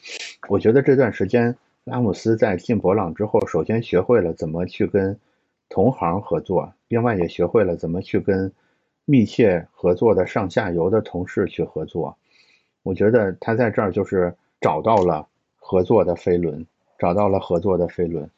[0.49, 5.19] 我觉得这段时间拉姆斯在进博朗之后，首先学会了怎么去跟。
[5.69, 8.51] 同行合作，另外也学会了怎么去跟
[9.05, 12.17] 密切合作的上下游的同事去合作。
[12.83, 15.27] 我觉得他在这儿就是找到了
[15.57, 16.65] 合作的飞轮，
[16.99, 18.29] 找到了合作的飞轮，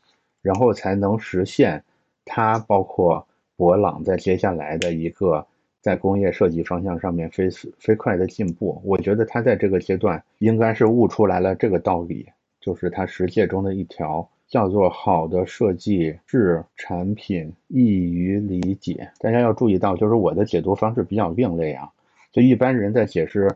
[0.43, 1.83] 然后才能实现
[2.25, 3.25] 他包括
[3.57, 5.47] 博朗在接下来的一个
[5.81, 8.81] 在工业设计方向上面飞飞快的进步。
[8.85, 12.27] 我觉得他在这个阶段应该是悟出来了这个道理，
[12.61, 14.29] 就是他实践中的一条。
[14.51, 19.09] 叫做好的设计是产品易于理解。
[19.21, 21.89] 大家要注意到，就是我的解读方式比较另类啊。
[22.33, 23.49] 就一般人在解释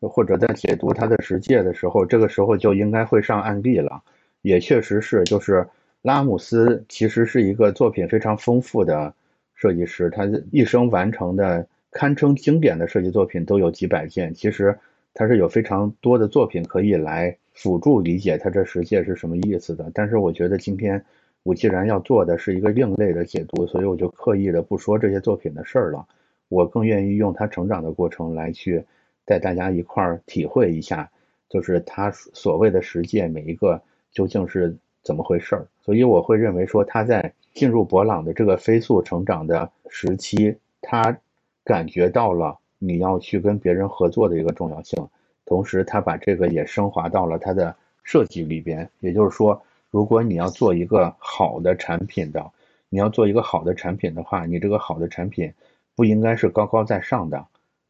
[0.00, 4.02] 或者在解读他的实践的时候，这个时候就应该会上案例了。
[4.42, 5.66] 也确实是，就是
[6.02, 9.14] 拉姆斯其实是一个作品非常丰富的
[9.54, 14.34] 设计师，他一生完成的堪称经典的设计作品都有几百件。
[14.34, 14.78] 其实
[15.14, 17.36] 他是有非常多的作品可以来。
[17.54, 21.04] 辅助理解他这实践是什么意思的，但是我觉得今天
[21.42, 26.06] 我既然要做的是一个另类的解读，所以我就刻意的不说这些作品的事儿了。
[26.48, 28.82] 我更愿意用他成长的过程来去
[29.26, 31.10] 带大家一块儿体会一下，
[31.50, 35.66] 就是他所谓的实践每一个究竟是怎么回事儿。
[35.82, 41.18] 所以我会认为说他在进入博朗的这个飞速成长的时期，他
[41.64, 45.08] 感觉到了你要去跟别人合作的一个重要性。
[45.44, 48.88] 同时，他把这个也升华到了他的设计里边。
[49.00, 52.50] 也就是说，如果你要做一个好的产品的，
[52.88, 55.52] 你要做一个好的产品的话，你这个好的产品
[55.94, 57.46] 不应该是高高在上的，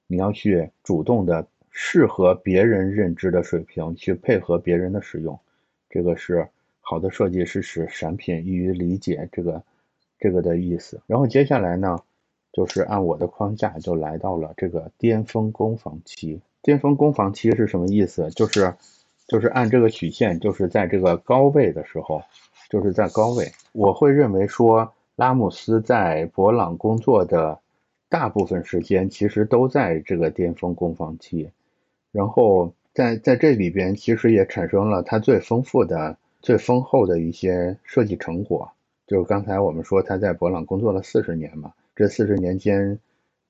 [0.06, 5.38] 你要去主动的适合别人认知的水平去配合别人的使用。
[5.88, 6.48] 这个是
[6.80, 9.62] 好的设计是使产品易于理解这个
[10.18, 11.00] 这个的意思。
[11.06, 11.98] 然后接下来呢，
[12.52, 16.40] 就是按我的框架就来到了这个巅峰攻防期。
[16.62, 18.30] 巅峰攻防期是什么意思？
[18.30, 18.74] 就是，
[19.26, 22.22] 就是按这个曲线，就是在这个高位的时候，
[22.70, 23.50] 就是在高位。
[23.72, 27.58] 我会认为说，拉姆斯在博朗工作的
[28.08, 31.50] 大部分时间，其实都在这个巅峰攻防期。
[32.12, 38.70] 然后在在这里边，其实也产生了他最丰富的、最丰厚的一些设计成果。
[39.06, 42.98] 就是刚才我们说他在博朗工作了四十年嘛，这四十年间。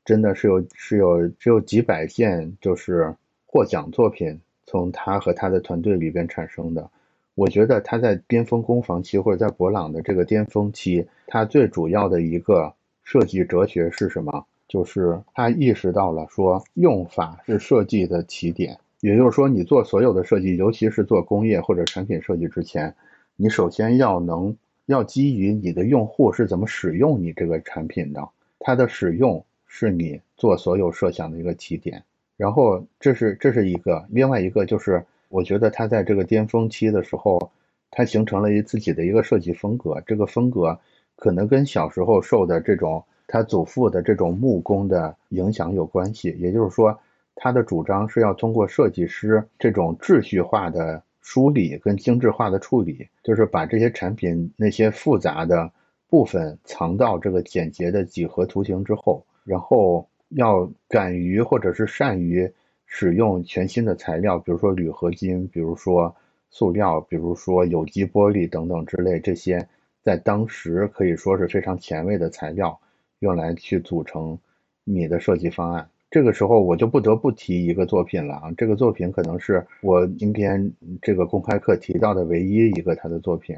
[0.04, 3.14] 真的是有是有只有几百件就是
[3.46, 6.90] 获奖作品从他和他的团队里边产生的。
[7.36, 12.74] 我觉得他在巅峰攻防期或者在博朗的这个巅峰期，他最主要的一个
[13.04, 14.44] 设计哲学是什么？
[14.66, 22.92] 就是他意识到了说用法是设计的起点，也就是说你做所有的设计，尤其是做工业或者产品设计之前，
[23.36, 29.44] 你首先要能要基于你的用户是怎么使用你这个产品的，它的使用。
[29.74, 32.04] 是你做所有设想的一个起点，
[32.36, 37.50] 然后这是这是一个，另外一个就是我觉得他在这个巅峰期的时候，
[37.90, 40.78] 他形成了一自己的一个设计风格，这个风格
[41.16, 47.00] 可能跟小时候受的这种他祖父的这种木工的影响有关系，也就是说
[47.34, 55.72] 他的主张是要通过设计师这种秩序化的梳理跟精致化的处理，就是把这些产品那些复杂的
[56.08, 59.24] 部分藏到这个简洁的几何图形之后。
[59.44, 62.52] 然后要敢于或者是善于
[62.86, 66.14] 使用全新的材料，比如说铝合金，比如说
[66.50, 69.66] 塑料，比如说有机玻璃等等之类，这些
[70.02, 72.78] 在当时可以说是非常前卫的材料，
[73.18, 74.38] 用来去组成
[74.84, 75.88] 你的设计方案。
[76.12, 83.56] 这个时候我就不得不提一个作品了啊，这个作品可能是我今天这个公开课提到的唯一一个他的作品，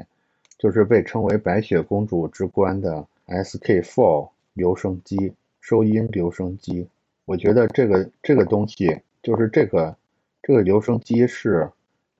[0.57, 3.81] 就是被称为白雪公主之冠的 S.K.
[3.81, 5.33] Four 留声机。
[5.59, 6.87] 收音留声机，
[7.25, 9.97] 我觉得这个这个东西就是这个
[10.43, 11.71] 这个留声机是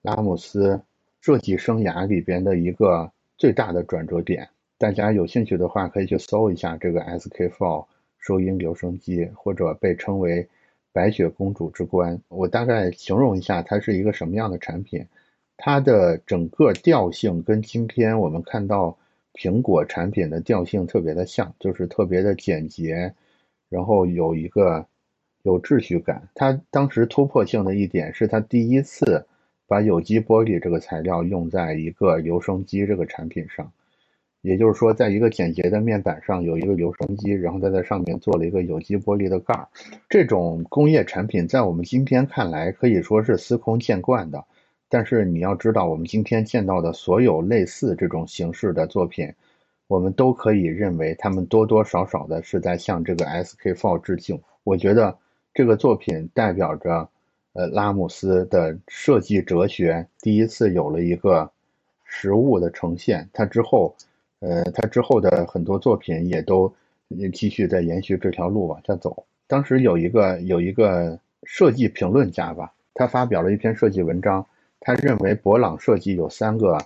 [0.02, 0.82] 拉姆斯
[1.22, 4.50] 设计生涯里边的一个最大的转折点。
[4.80, 7.50] 大家有兴趣的话，可以去搜一下这个 S.K.
[7.50, 7.86] Four
[8.26, 10.48] 收音留声机，或者被称为
[10.92, 12.20] “白雪公主之冠”。
[12.28, 15.06] 我大概形容一下，它是一个什么样的产品。
[15.58, 18.98] 它的整个调性跟今天我们看到
[19.36, 23.14] 苹果产品的调性特别的像，就是特别的简洁，
[23.70, 24.88] 然后有一个
[25.44, 26.28] 有秩序感。
[26.34, 29.28] 它当时突破性的一点是，它第一次
[29.68, 33.72] 把有机玻璃这个材料用在一个留声机这个产品上。
[34.46, 39.68] 也就是说，在一个简洁的面板上有一个留声机，然后再在上面做了一个有机玻璃的盖儿。
[40.08, 44.46] 这种工业产品在我们今天看来可以说是司空见惯的。
[44.88, 49.34] 但是你要知道，我们今天见到的所有类似这种形式的作品，
[49.88, 54.40] 我们都可以认为他们多多少少的是在向这个 SK4 致敬。
[54.64, 55.18] 我觉得
[55.56, 57.10] 这个作品代表着，
[57.54, 61.50] 呃，拉姆斯的设计哲学第一次有了一个
[62.04, 63.28] 实物的呈现。
[63.34, 63.96] 他之后。
[64.40, 66.72] 呃，他之后的很多作品也都
[67.34, 69.26] 继续在延续这条路往下走。
[69.48, 74.46] 当时有一个有一个设计评论家吧，他发表了一篇设计文章，
[74.80, 76.78] 他认为博朗设计有三个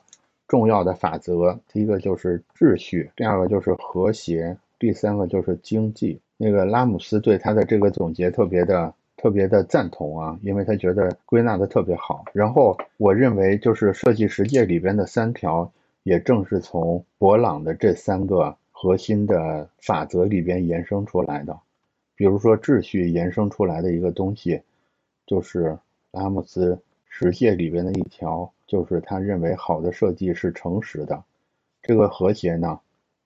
[0.47, 6.19] 重要的法则：第一个就是秩序，第二个就是和谐，第三个就是经济。
[6.37, 12.23] 那个拉姆斯对他的这个总结特别的特别的赞同啊，因为他觉得归纳的特别好。
[12.31, 15.69] 然后我认为就是设计实践里边的三条。
[16.09, 21.55] 也正是从博朗的这三个核心的法则里边延伸出来的，
[22.15, 24.59] 比如说秩序延伸出来的一个东西，
[25.27, 25.77] 就是
[26.09, 31.23] 拉姆斯实践里边的一条，就是他认为好的设计是诚实的。
[31.83, 32.79] 这个和谐呢，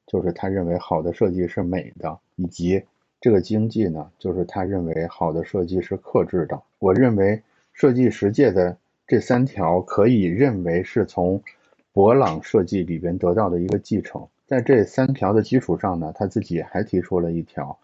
[0.05, 2.83] 就是他认为好的设计是美的，以及
[3.21, 6.61] 这个经济呢，就是他认为好的设计是克制的。
[6.79, 8.75] 我认为设计实践的
[9.07, 11.41] 这三条可以认为是从。
[11.93, 17.77] 博朗设计里边得到的一个继承，在这三条的基础上呢，他自己还提出了一条，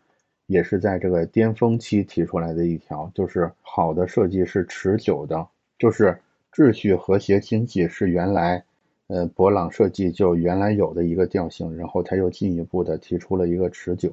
[0.47, 5.47] 也是在这个巅峰期提出来的一条，就是好的设计是持久的，
[5.77, 6.19] 就是
[6.51, 8.63] 秩序、和谐、经济是原来，
[9.09, 14.11] 呃，博朗设计就原来有的一个调性，然后他又进一步的提出了一个持久，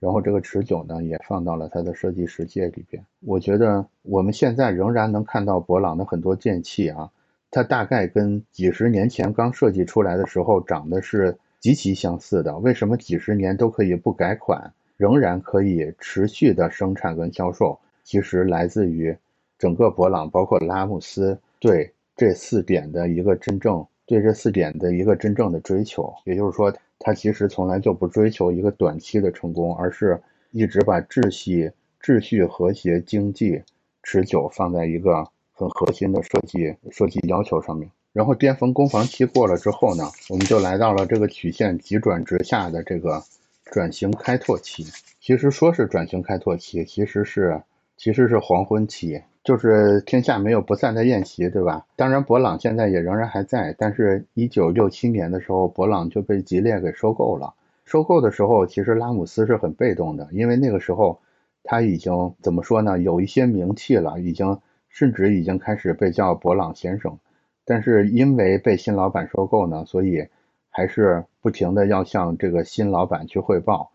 [0.00, 3.04] 然后这个持久呢也放到了他的设计实践里边。
[3.20, 7.10] 我觉得我们现在仍然能看到博朗的很多剑器啊。
[7.54, 12.58] 它大概跟几十年前刚设计出来的时候长得是极其相似的。
[12.58, 17.78] 为什么几十年都可以不改款，仍然可以持续的生产跟销售？
[18.02, 19.16] 其实来自于
[19.56, 26.12] 整个博朗，包括拉姆斯对这四点的一个真正对这四点的一个真正的追求。
[26.24, 31.70] 也就是说，他其实从来就不追求一个短期的成功，而是一直把秩序、
[32.02, 33.62] 秩序、和谐、经济、
[34.02, 35.28] 持久放在一个。
[35.54, 43.22] 很核心的设计设计要求上面，然后巅峰攻防期过了之后呢，我们就来到了这个曲线急转直下的这个
[43.66, 44.84] 转型开拓期。
[45.20, 47.62] 其实说是转型开拓期，其实是
[47.96, 51.86] 其实是黄昏期，就是天下没有不散的宴席，对吧？
[51.94, 57.54] 当然，博朗现在也仍然还在，但是一九六七年的时候，博朗就被吉列给收购了。
[57.84, 61.20] 收购的时候，其实拉姆斯是很被动的，因为那个时候
[61.62, 64.58] 他已经怎么说呢，有一些名气了，已经。
[64.94, 67.18] 甚至已经开始被叫博朗先生，
[67.64, 70.28] 但是因为被新老板收购呢，所以
[70.70, 73.90] 还是不停的要向这个新老板去汇报。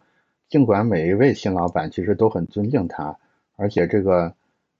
[0.49, 3.17] 尽管每一位新老板其实都很尊敬他，
[3.55, 4.33] 而且这个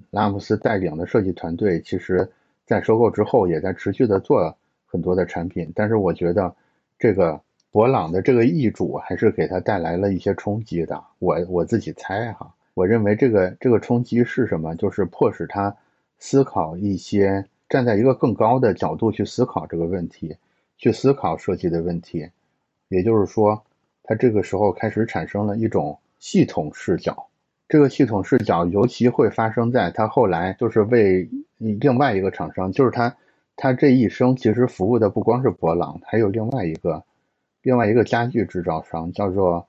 [0.10, 2.30] 拉姆斯带领的设计团队，其实
[2.66, 5.72] 在收购之后也在持续的做很多的产品。
[5.74, 6.54] 但是我觉得
[6.98, 7.40] 这个
[7.72, 11.02] 博朗的这个易主还是给他带来了一些冲击的。
[11.20, 14.76] 我我自己猜哈，我认为这个这个冲击是什么？
[14.76, 15.74] 就是迫使他。
[16.20, 20.36] 思考一些站在一个更高的角度去思考这个问题，
[20.78, 22.30] 去思考设计的问题，
[22.90, 23.64] 也就是说，
[24.04, 27.28] 他这个时候开始产生了一种系统视角。
[27.68, 33.16] 这个系统视角尤其会发生在他后来就是为另外一个厂商，就是他
[33.56, 37.04] 他这一生其实服务的不光是博朗，还有另外一个
[37.62, 39.68] 另外一个家具制造商叫做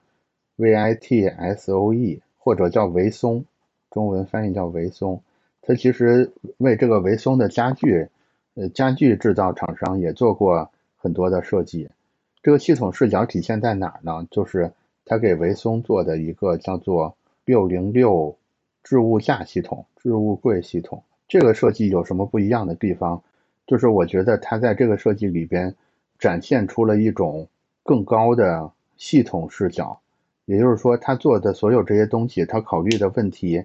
[0.57, 3.45] VITSOE 或者叫维松，
[3.91, 5.23] 中文翻译叫维松。
[5.63, 8.09] 他其实为这个维松的家具，
[8.55, 11.89] 呃，家具制造厂商也做过很多的设计。
[12.43, 14.27] 这个系统视角体现在哪儿呢？
[14.31, 14.73] 就是
[15.05, 18.37] 他给维松做的一个叫做六零六
[18.83, 21.03] 置物架系统、置物柜系统。
[21.29, 23.23] 这个设计有什么不一样的地方？
[23.67, 25.75] 就是我觉得他在这个设计里边
[26.19, 27.47] 展现出了一种
[27.85, 30.01] 更高的系统视角，
[30.47, 33.63] 也就是说，他做的所有这些东西，他考虑的问题。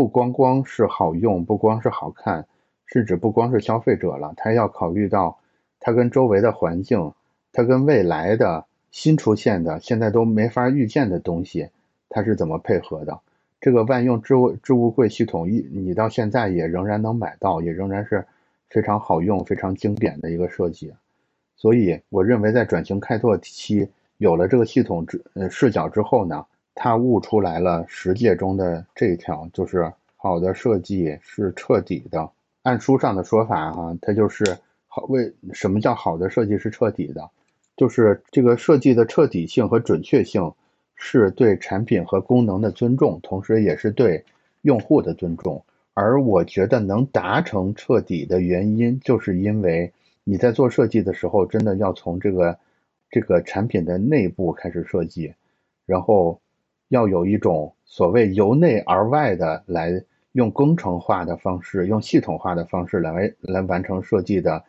[0.00, 2.46] 不光光是好用，不光是好看，
[2.86, 5.38] 甚至不光是消费者了，他要考虑到
[5.78, 7.12] 他跟周围的环境，
[7.52, 11.68] 他跟未来的新出现的、现在都没法预见的东西，
[12.08, 13.20] 它是怎么配合的。
[13.60, 18.24] 这个万用置物置物柜系统一，你到现在也仍然能买到，也仍然是
[18.70, 20.94] 非常好用、非常经典的一个设计。
[21.56, 23.86] 所以，我认为在转型开拓期
[24.16, 32.30] 有了这个系统之呃视角之后呢，他悟出来了实践中的这一条，就是好的设计是彻底的。
[32.62, 34.58] 按书上的说法哈，它就是
[34.88, 37.30] 好为什么叫好的设计是彻底的，
[37.76, 40.52] 就是这个设计的彻底性和准确性。
[41.02, 44.22] 是对产品和功能的尊重，同时也是对
[44.60, 45.64] 用户的尊重。
[45.94, 49.90] 而我觉得能达成彻底的原因，就是因为
[50.24, 52.58] 你在做设计的时候，真的要从这个
[53.10, 55.32] 这个产品的内部开始设计，
[55.86, 56.38] 然后
[56.90, 64.62] 要有一种所谓由内而外的来用工程化的方式，用系统化的方式来来完成设计的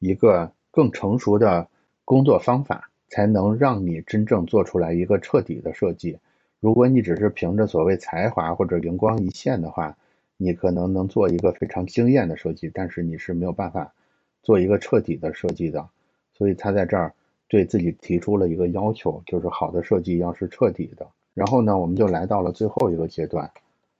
[0.00, 1.66] 一个更成熟的
[2.04, 2.90] 工作方法。
[3.08, 6.18] 才能让你真正做出来一个彻底的设计。
[6.58, 9.96] 如果你只是凭着所谓才华或者灵光一现的话，
[10.36, 13.94] 你可能能做一个非常惊艳的设计，但是你是没有办法
[14.42, 15.88] 做一个彻底的设计的。
[16.34, 17.14] 所以他在这儿
[17.46, 21.06] 对自己提出了一个要求，就是好的设计要是彻底的。
[21.36, 23.50] 然后呢，我们就来到了最后一个阶段，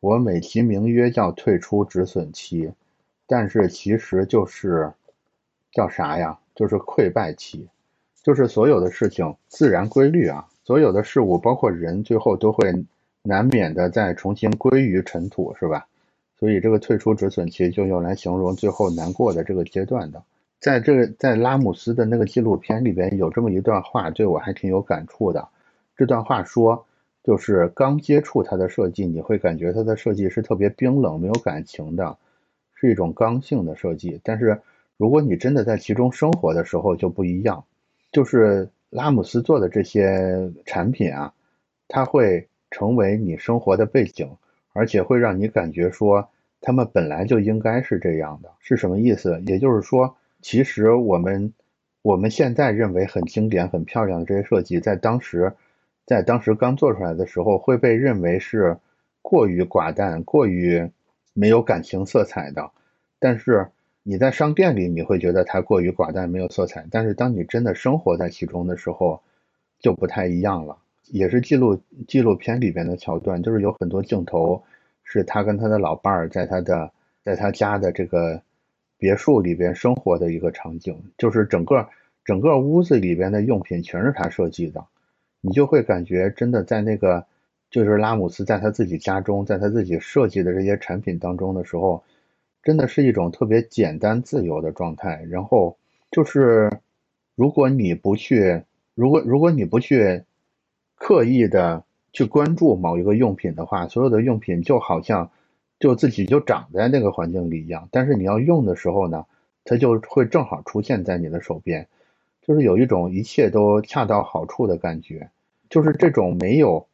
[0.01, 2.72] 我美其名曰叫退出止损期，
[3.26, 4.91] 但是其实就是
[5.70, 6.39] 叫啥呀？
[6.55, 7.68] 就是溃败期。
[8.22, 12.72] 就是所有的事情自然规律啊，所有的事物包括人，最后都会
[13.22, 15.87] 难免的再重新归于尘土，是吧？
[16.39, 20.22] 所以这个退出止损期就用来形容最后难过的这个阶段的。
[20.59, 25.49] 在这在拉姆斯的那个纪录片里边有这么一段话，对我还挺有感触的。
[25.99, 26.86] 这段话说，
[27.27, 32.16] 就是刚接触它的设计，你会感觉它的设计是特别冰冷、没有感情的，
[32.77, 34.20] 是一种刚性的设计。
[34.22, 34.61] 但是
[34.97, 37.64] 如果你真的在其中生活的时候，就不一样。
[38.12, 41.35] 就是拉姆斯做的这些产品啊，
[41.89, 44.31] 它会成为你生活的背景，
[44.72, 46.29] 而且会让你感觉说，
[46.61, 48.51] 他们本来就应该是这样的。
[48.61, 49.43] 是什么意思？
[49.49, 51.53] 也就是说，其实我们
[52.03, 55.53] 我们现在认为很经典、很漂亮的这些设计，在当时，
[56.07, 58.78] 在当时刚做出来的时候，会被认为是
[59.20, 60.90] 过于寡淡、过于
[61.34, 62.70] 没有感情色彩的，
[63.18, 63.68] 但是。
[64.09, 66.86] 你在商店里，你会觉得它过于寡淡，没有色彩。
[66.92, 69.20] 但是当你真的生活在其中的时候，
[69.80, 70.78] 就不太一样了。
[71.11, 74.62] 也是记录纪录片里边的桥段，就是有很多镜头
[75.02, 76.92] 是他跟他的老伴儿在他的
[77.24, 78.40] 在他家的这个
[78.96, 81.88] 别墅里边生活的一个场景，就是整个
[82.24, 84.84] 整个屋子里边的用品全是他设计的，
[85.41, 87.26] 你就会感觉真的在那个
[87.70, 92.05] 就是拉姆斯在他自己家中，在他自己设计的这些产品当中的时候。
[92.62, 95.78] 真的是一种特别简单自由的状态，然后
[96.11, 96.68] 就是，
[97.37, 98.64] 如果你不去，
[98.97, 100.24] 如果如果你不去
[100.97, 105.30] 刻意的去关注某一个用品的话，所有的用品就好像
[105.78, 107.89] 就自己就长在那个环境里一样。
[107.93, 109.26] 但是你要用的时候呢，
[109.62, 111.87] 它就会正好出现在你的手边，
[112.47, 115.28] 就是有一种一切都恰到好处的感觉。
[115.68, 116.86] 就是这种没有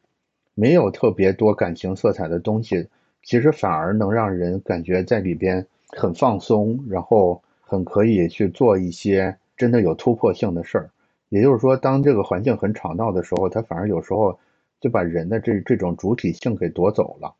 [0.55, 2.87] 没有特别多感情色彩的东西。
[3.21, 10.89] 其实反而能让人感觉在里边很放松，然后很可以去做一些真的有突破性的事儿。
[11.29, 14.37] 也就是说，当这个环境很吵闹的时候，它反而有时候
[14.81, 17.33] 就把人的这这种主体性给夺走了。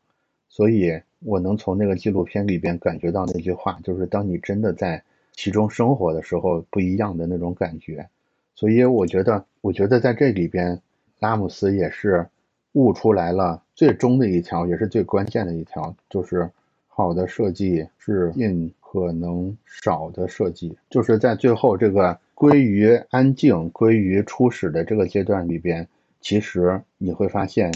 [0.48, 5.02] 所以我能从那个纪录片里边感觉到那句话，就是当你真的在
[5.34, 8.08] 其中生活的时候，不一样的那种感觉。
[8.54, 10.80] 所以我觉得，我觉得在这里边，
[11.18, 12.26] 拉姆斯也是。
[12.74, 16.50] 悟出来了，最终的一条也是最关键的一条，就是
[16.88, 20.76] 好的设计是尽可能少的设计。
[20.90, 25.86] 就是在最后这个归于安静、归于初始的这个阶段里边，
[26.20, 27.72] 其实你会发现，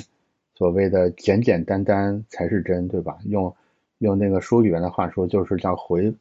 [0.57, 3.19] 所谓的简简单单才是真，对吧？
[3.27, 3.55] 用
[3.99, 6.13] 用那个书里边的话说，就是叫回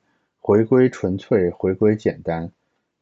[0.48, 2.50] 回归纯粹，回归简单。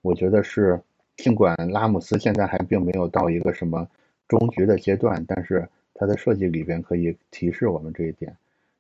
[0.02, 0.82] 我觉得是，
[1.16, 3.88] 尽管拉姆斯现在还并没有到一个什么。
[4.28, 8.36] 终局的阶段，但是它的设计里边可以提示我们这一点。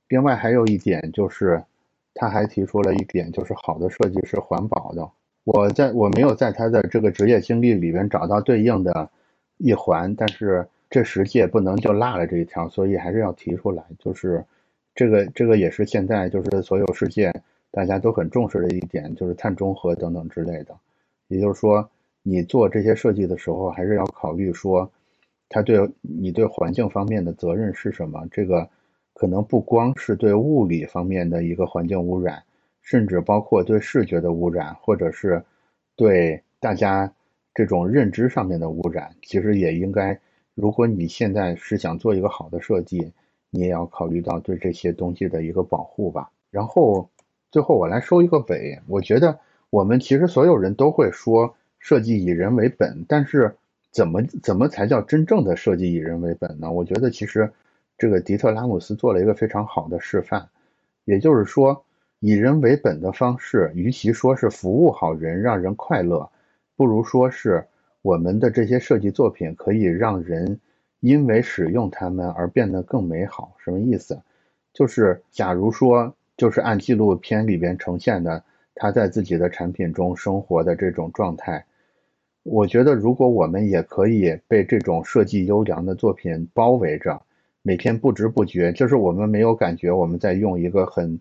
[0.07, 1.63] 另外还有一点就是，
[2.15, 5.07] 他还提出了一点，就是好的设计是环保的。
[5.43, 9.07] 我在我没有在他的这个职业经历里边找到对应的
[9.57, 13.83] 一环，但是这十届不能就落了这一条，所以还是要提出来。
[13.99, 14.43] 就是
[14.95, 17.31] 这个这个也是现在就是所有世界
[17.75, 20.73] 大家都很重视的一点，就是碳中和等等之类的。
[21.27, 21.89] 也就是说，
[22.23, 24.89] 你做这些设计的时候，还是要考虑说。
[25.47, 28.25] 它对你对环境方面的责任是什么？
[28.31, 28.67] 这个
[29.13, 32.41] 可能不光是对物理方面的一个环境污染，
[32.81, 35.43] 甚至包括对视觉的污染，或者是
[35.95, 37.13] 对大家
[37.53, 40.19] 这种认知上面的污染，其实也应该
[40.55, 43.11] 如果你现在是想做一个好的设计，
[43.51, 46.31] 你也要考虑到对这些东西的一个保护吧。
[46.49, 47.07] 然后
[47.55, 49.39] 最后我来收一个尾，我觉得
[49.69, 53.55] 我们其实所有人都会说设计以人为本，但是
[53.91, 56.69] 怎么怎么才叫真正的设计以人为本呢？
[56.69, 57.49] 我觉得其实
[57.97, 60.49] 这个迪特拉姆斯做了一个非常好的示范，
[61.05, 61.85] 也就是说
[62.19, 66.29] 以人为本的方式，与其说是服务好人，让人快乐，
[66.75, 67.65] 不如说是
[68.01, 70.59] 我们的这些设计作品可以让人。
[70.99, 74.19] 因为使用它们而变得更美好，什么意思？
[74.73, 81.65] 就是假如说，就是按纪录片里边呈现的他在自己的产品中生活的这种状态，
[82.43, 87.21] 我觉得如果我们也可以被这种设计优良的作品包围着，
[87.61, 91.19] 每天不知不觉，就是我们没有感觉我们在用一个很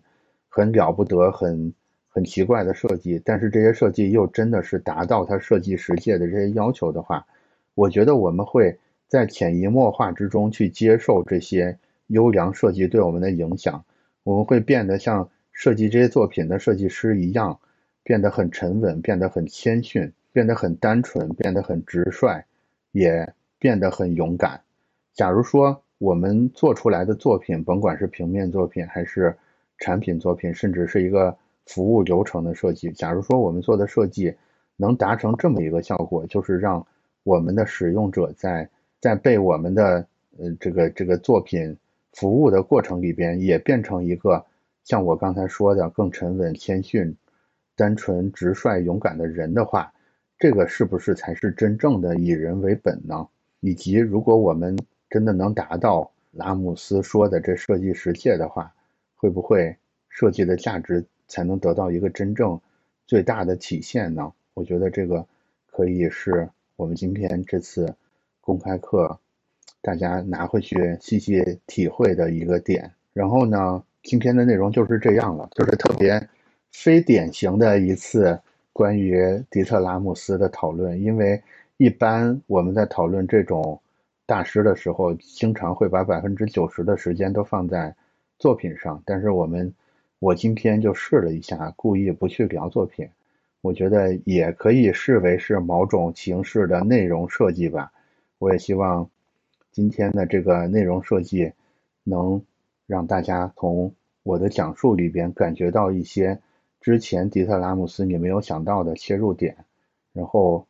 [0.49, 1.73] 很了不得、很
[2.09, 7.25] 很奇怪的设计，但是这些设计又真的是达到它设计实践的这些要求的话，
[7.73, 8.77] 我觉得我们会。
[9.07, 13.85] 在潜移默化之中去接受这些优良设计对我们的影响，
[14.25, 17.59] 我们会变得像设计这些作品的设计师一样，
[18.03, 22.43] 变得很沉稳，变得很谦逊，变得很单纯，变得很直率，
[22.91, 24.59] 也变得很勇敢。
[25.13, 29.37] 假如说我们做出来的作品，甭管是平面作品还是
[29.77, 34.35] 产品作品，甚至是一个服务流程的设计，假如说我们做的设计
[34.75, 36.85] 能达成这么一个效果，就是让
[37.23, 38.67] 我们的使用者在
[38.99, 40.07] 在被我们的
[40.39, 41.77] 呃这个这个作品
[42.15, 44.45] 服务的过程里边，也变成一个
[44.83, 47.15] 像我刚才说的更沉稳、谦逊、
[47.75, 49.93] 单纯、直率、勇敢的人的话，
[50.39, 53.27] 这个是不是才是真正的以人为本呢？
[53.59, 54.77] 以及如果我们
[55.09, 58.73] 真的能达到拉姆斯说的这设计实界的话，
[59.15, 59.75] 会不会
[60.09, 62.59] 设计的价值才能得到一个真正
[63.05, 64.33] 最大的体现呢？
[64.53, 65.27] 我觉得这个
[65.67, 67.93] 可以是我们今天这次。
[68.47, 69.19] 公开课，
[69.85, 72.91] 大家拿回去细细体会的一个点。
[73.13, 76.19] 然后呢，今天的内容就是这样了，就是特别
[76.71, 78.39] 非典型的一次
[78.73, 79.15] 关于
[79.51, 80.99] 迪特拉姆斯的讨论。
[80.99, 81.39] 因为
[81.77, 83.79] 一般我们在讨论这种
[84.25, 87.95] 大师的时候，经常会把百分之九十的时间都放在
[88.39, 88.99] 作品上。
[89.05, 89.71] 但是我们，
[90.17, 93.07] 我今天就试了一下，故意不去聊作品，
[93.61, 97.91] 我觉得也可以视为是某种形式的内容设计吧。
[98.39, 99.07] 我也希望
[99.75, 101.51] 今天的这个内容设计
[102.05, 102.41] 能
[102.87, 106.39] 让大家从我的讲述里边感觉到一些
[106.79, 109.57] 之前迪特拉姆斯你没有想到的切入点。
[110.13, 110.65] 然后，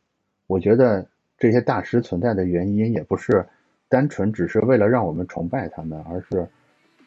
[0.48, 1.06] 我觉得
[1.38, 3.46] 这些大师存在的原因也不是
[3.88, 6.48] 单纯只是为了让我们崇拜他们，而是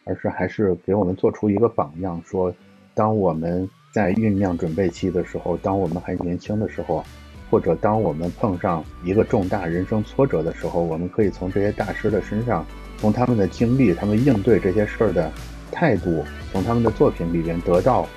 [0.06, 2.56] 而是还是给我们做出一个榜样，说
[2.94, 7.04] 当我们在酝酿准备期的时候，当我们还年轻的时候。
[7.50, 12.66] 或者当我们碰上一个重大人生挫折的时候，我们可以从这些大师的身上，
[12.98, 15.32] 从他们的经历、他们应对这些事儿的
[15.72, 18.08] 态度，从他们的作品里边得到，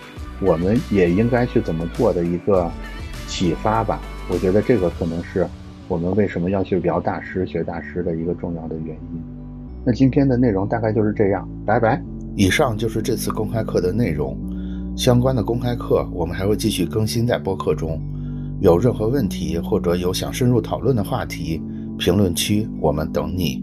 [0.40, 2.70] 我们也应该去怎么做的一个
[3.26, 4.00] 启发吧。
[4.30, 5.46] 我觉得这个可能是
[5.88, 9.22] 我们为什么要去聊大师、学大师的一个重要的原因。
[9.84, 12.02] 那今天的内容大概就是这样，拜拜。
[12.36, 14.38] 以上就是这次公开课的内容，
[14.96, 18.00] 相关的公开课我们还会继续更新在播客中。
[18.62, 21.60] 有任何问题，或者有想深入讨论的话题，
[21.98, 23.60] 评论区我们等你。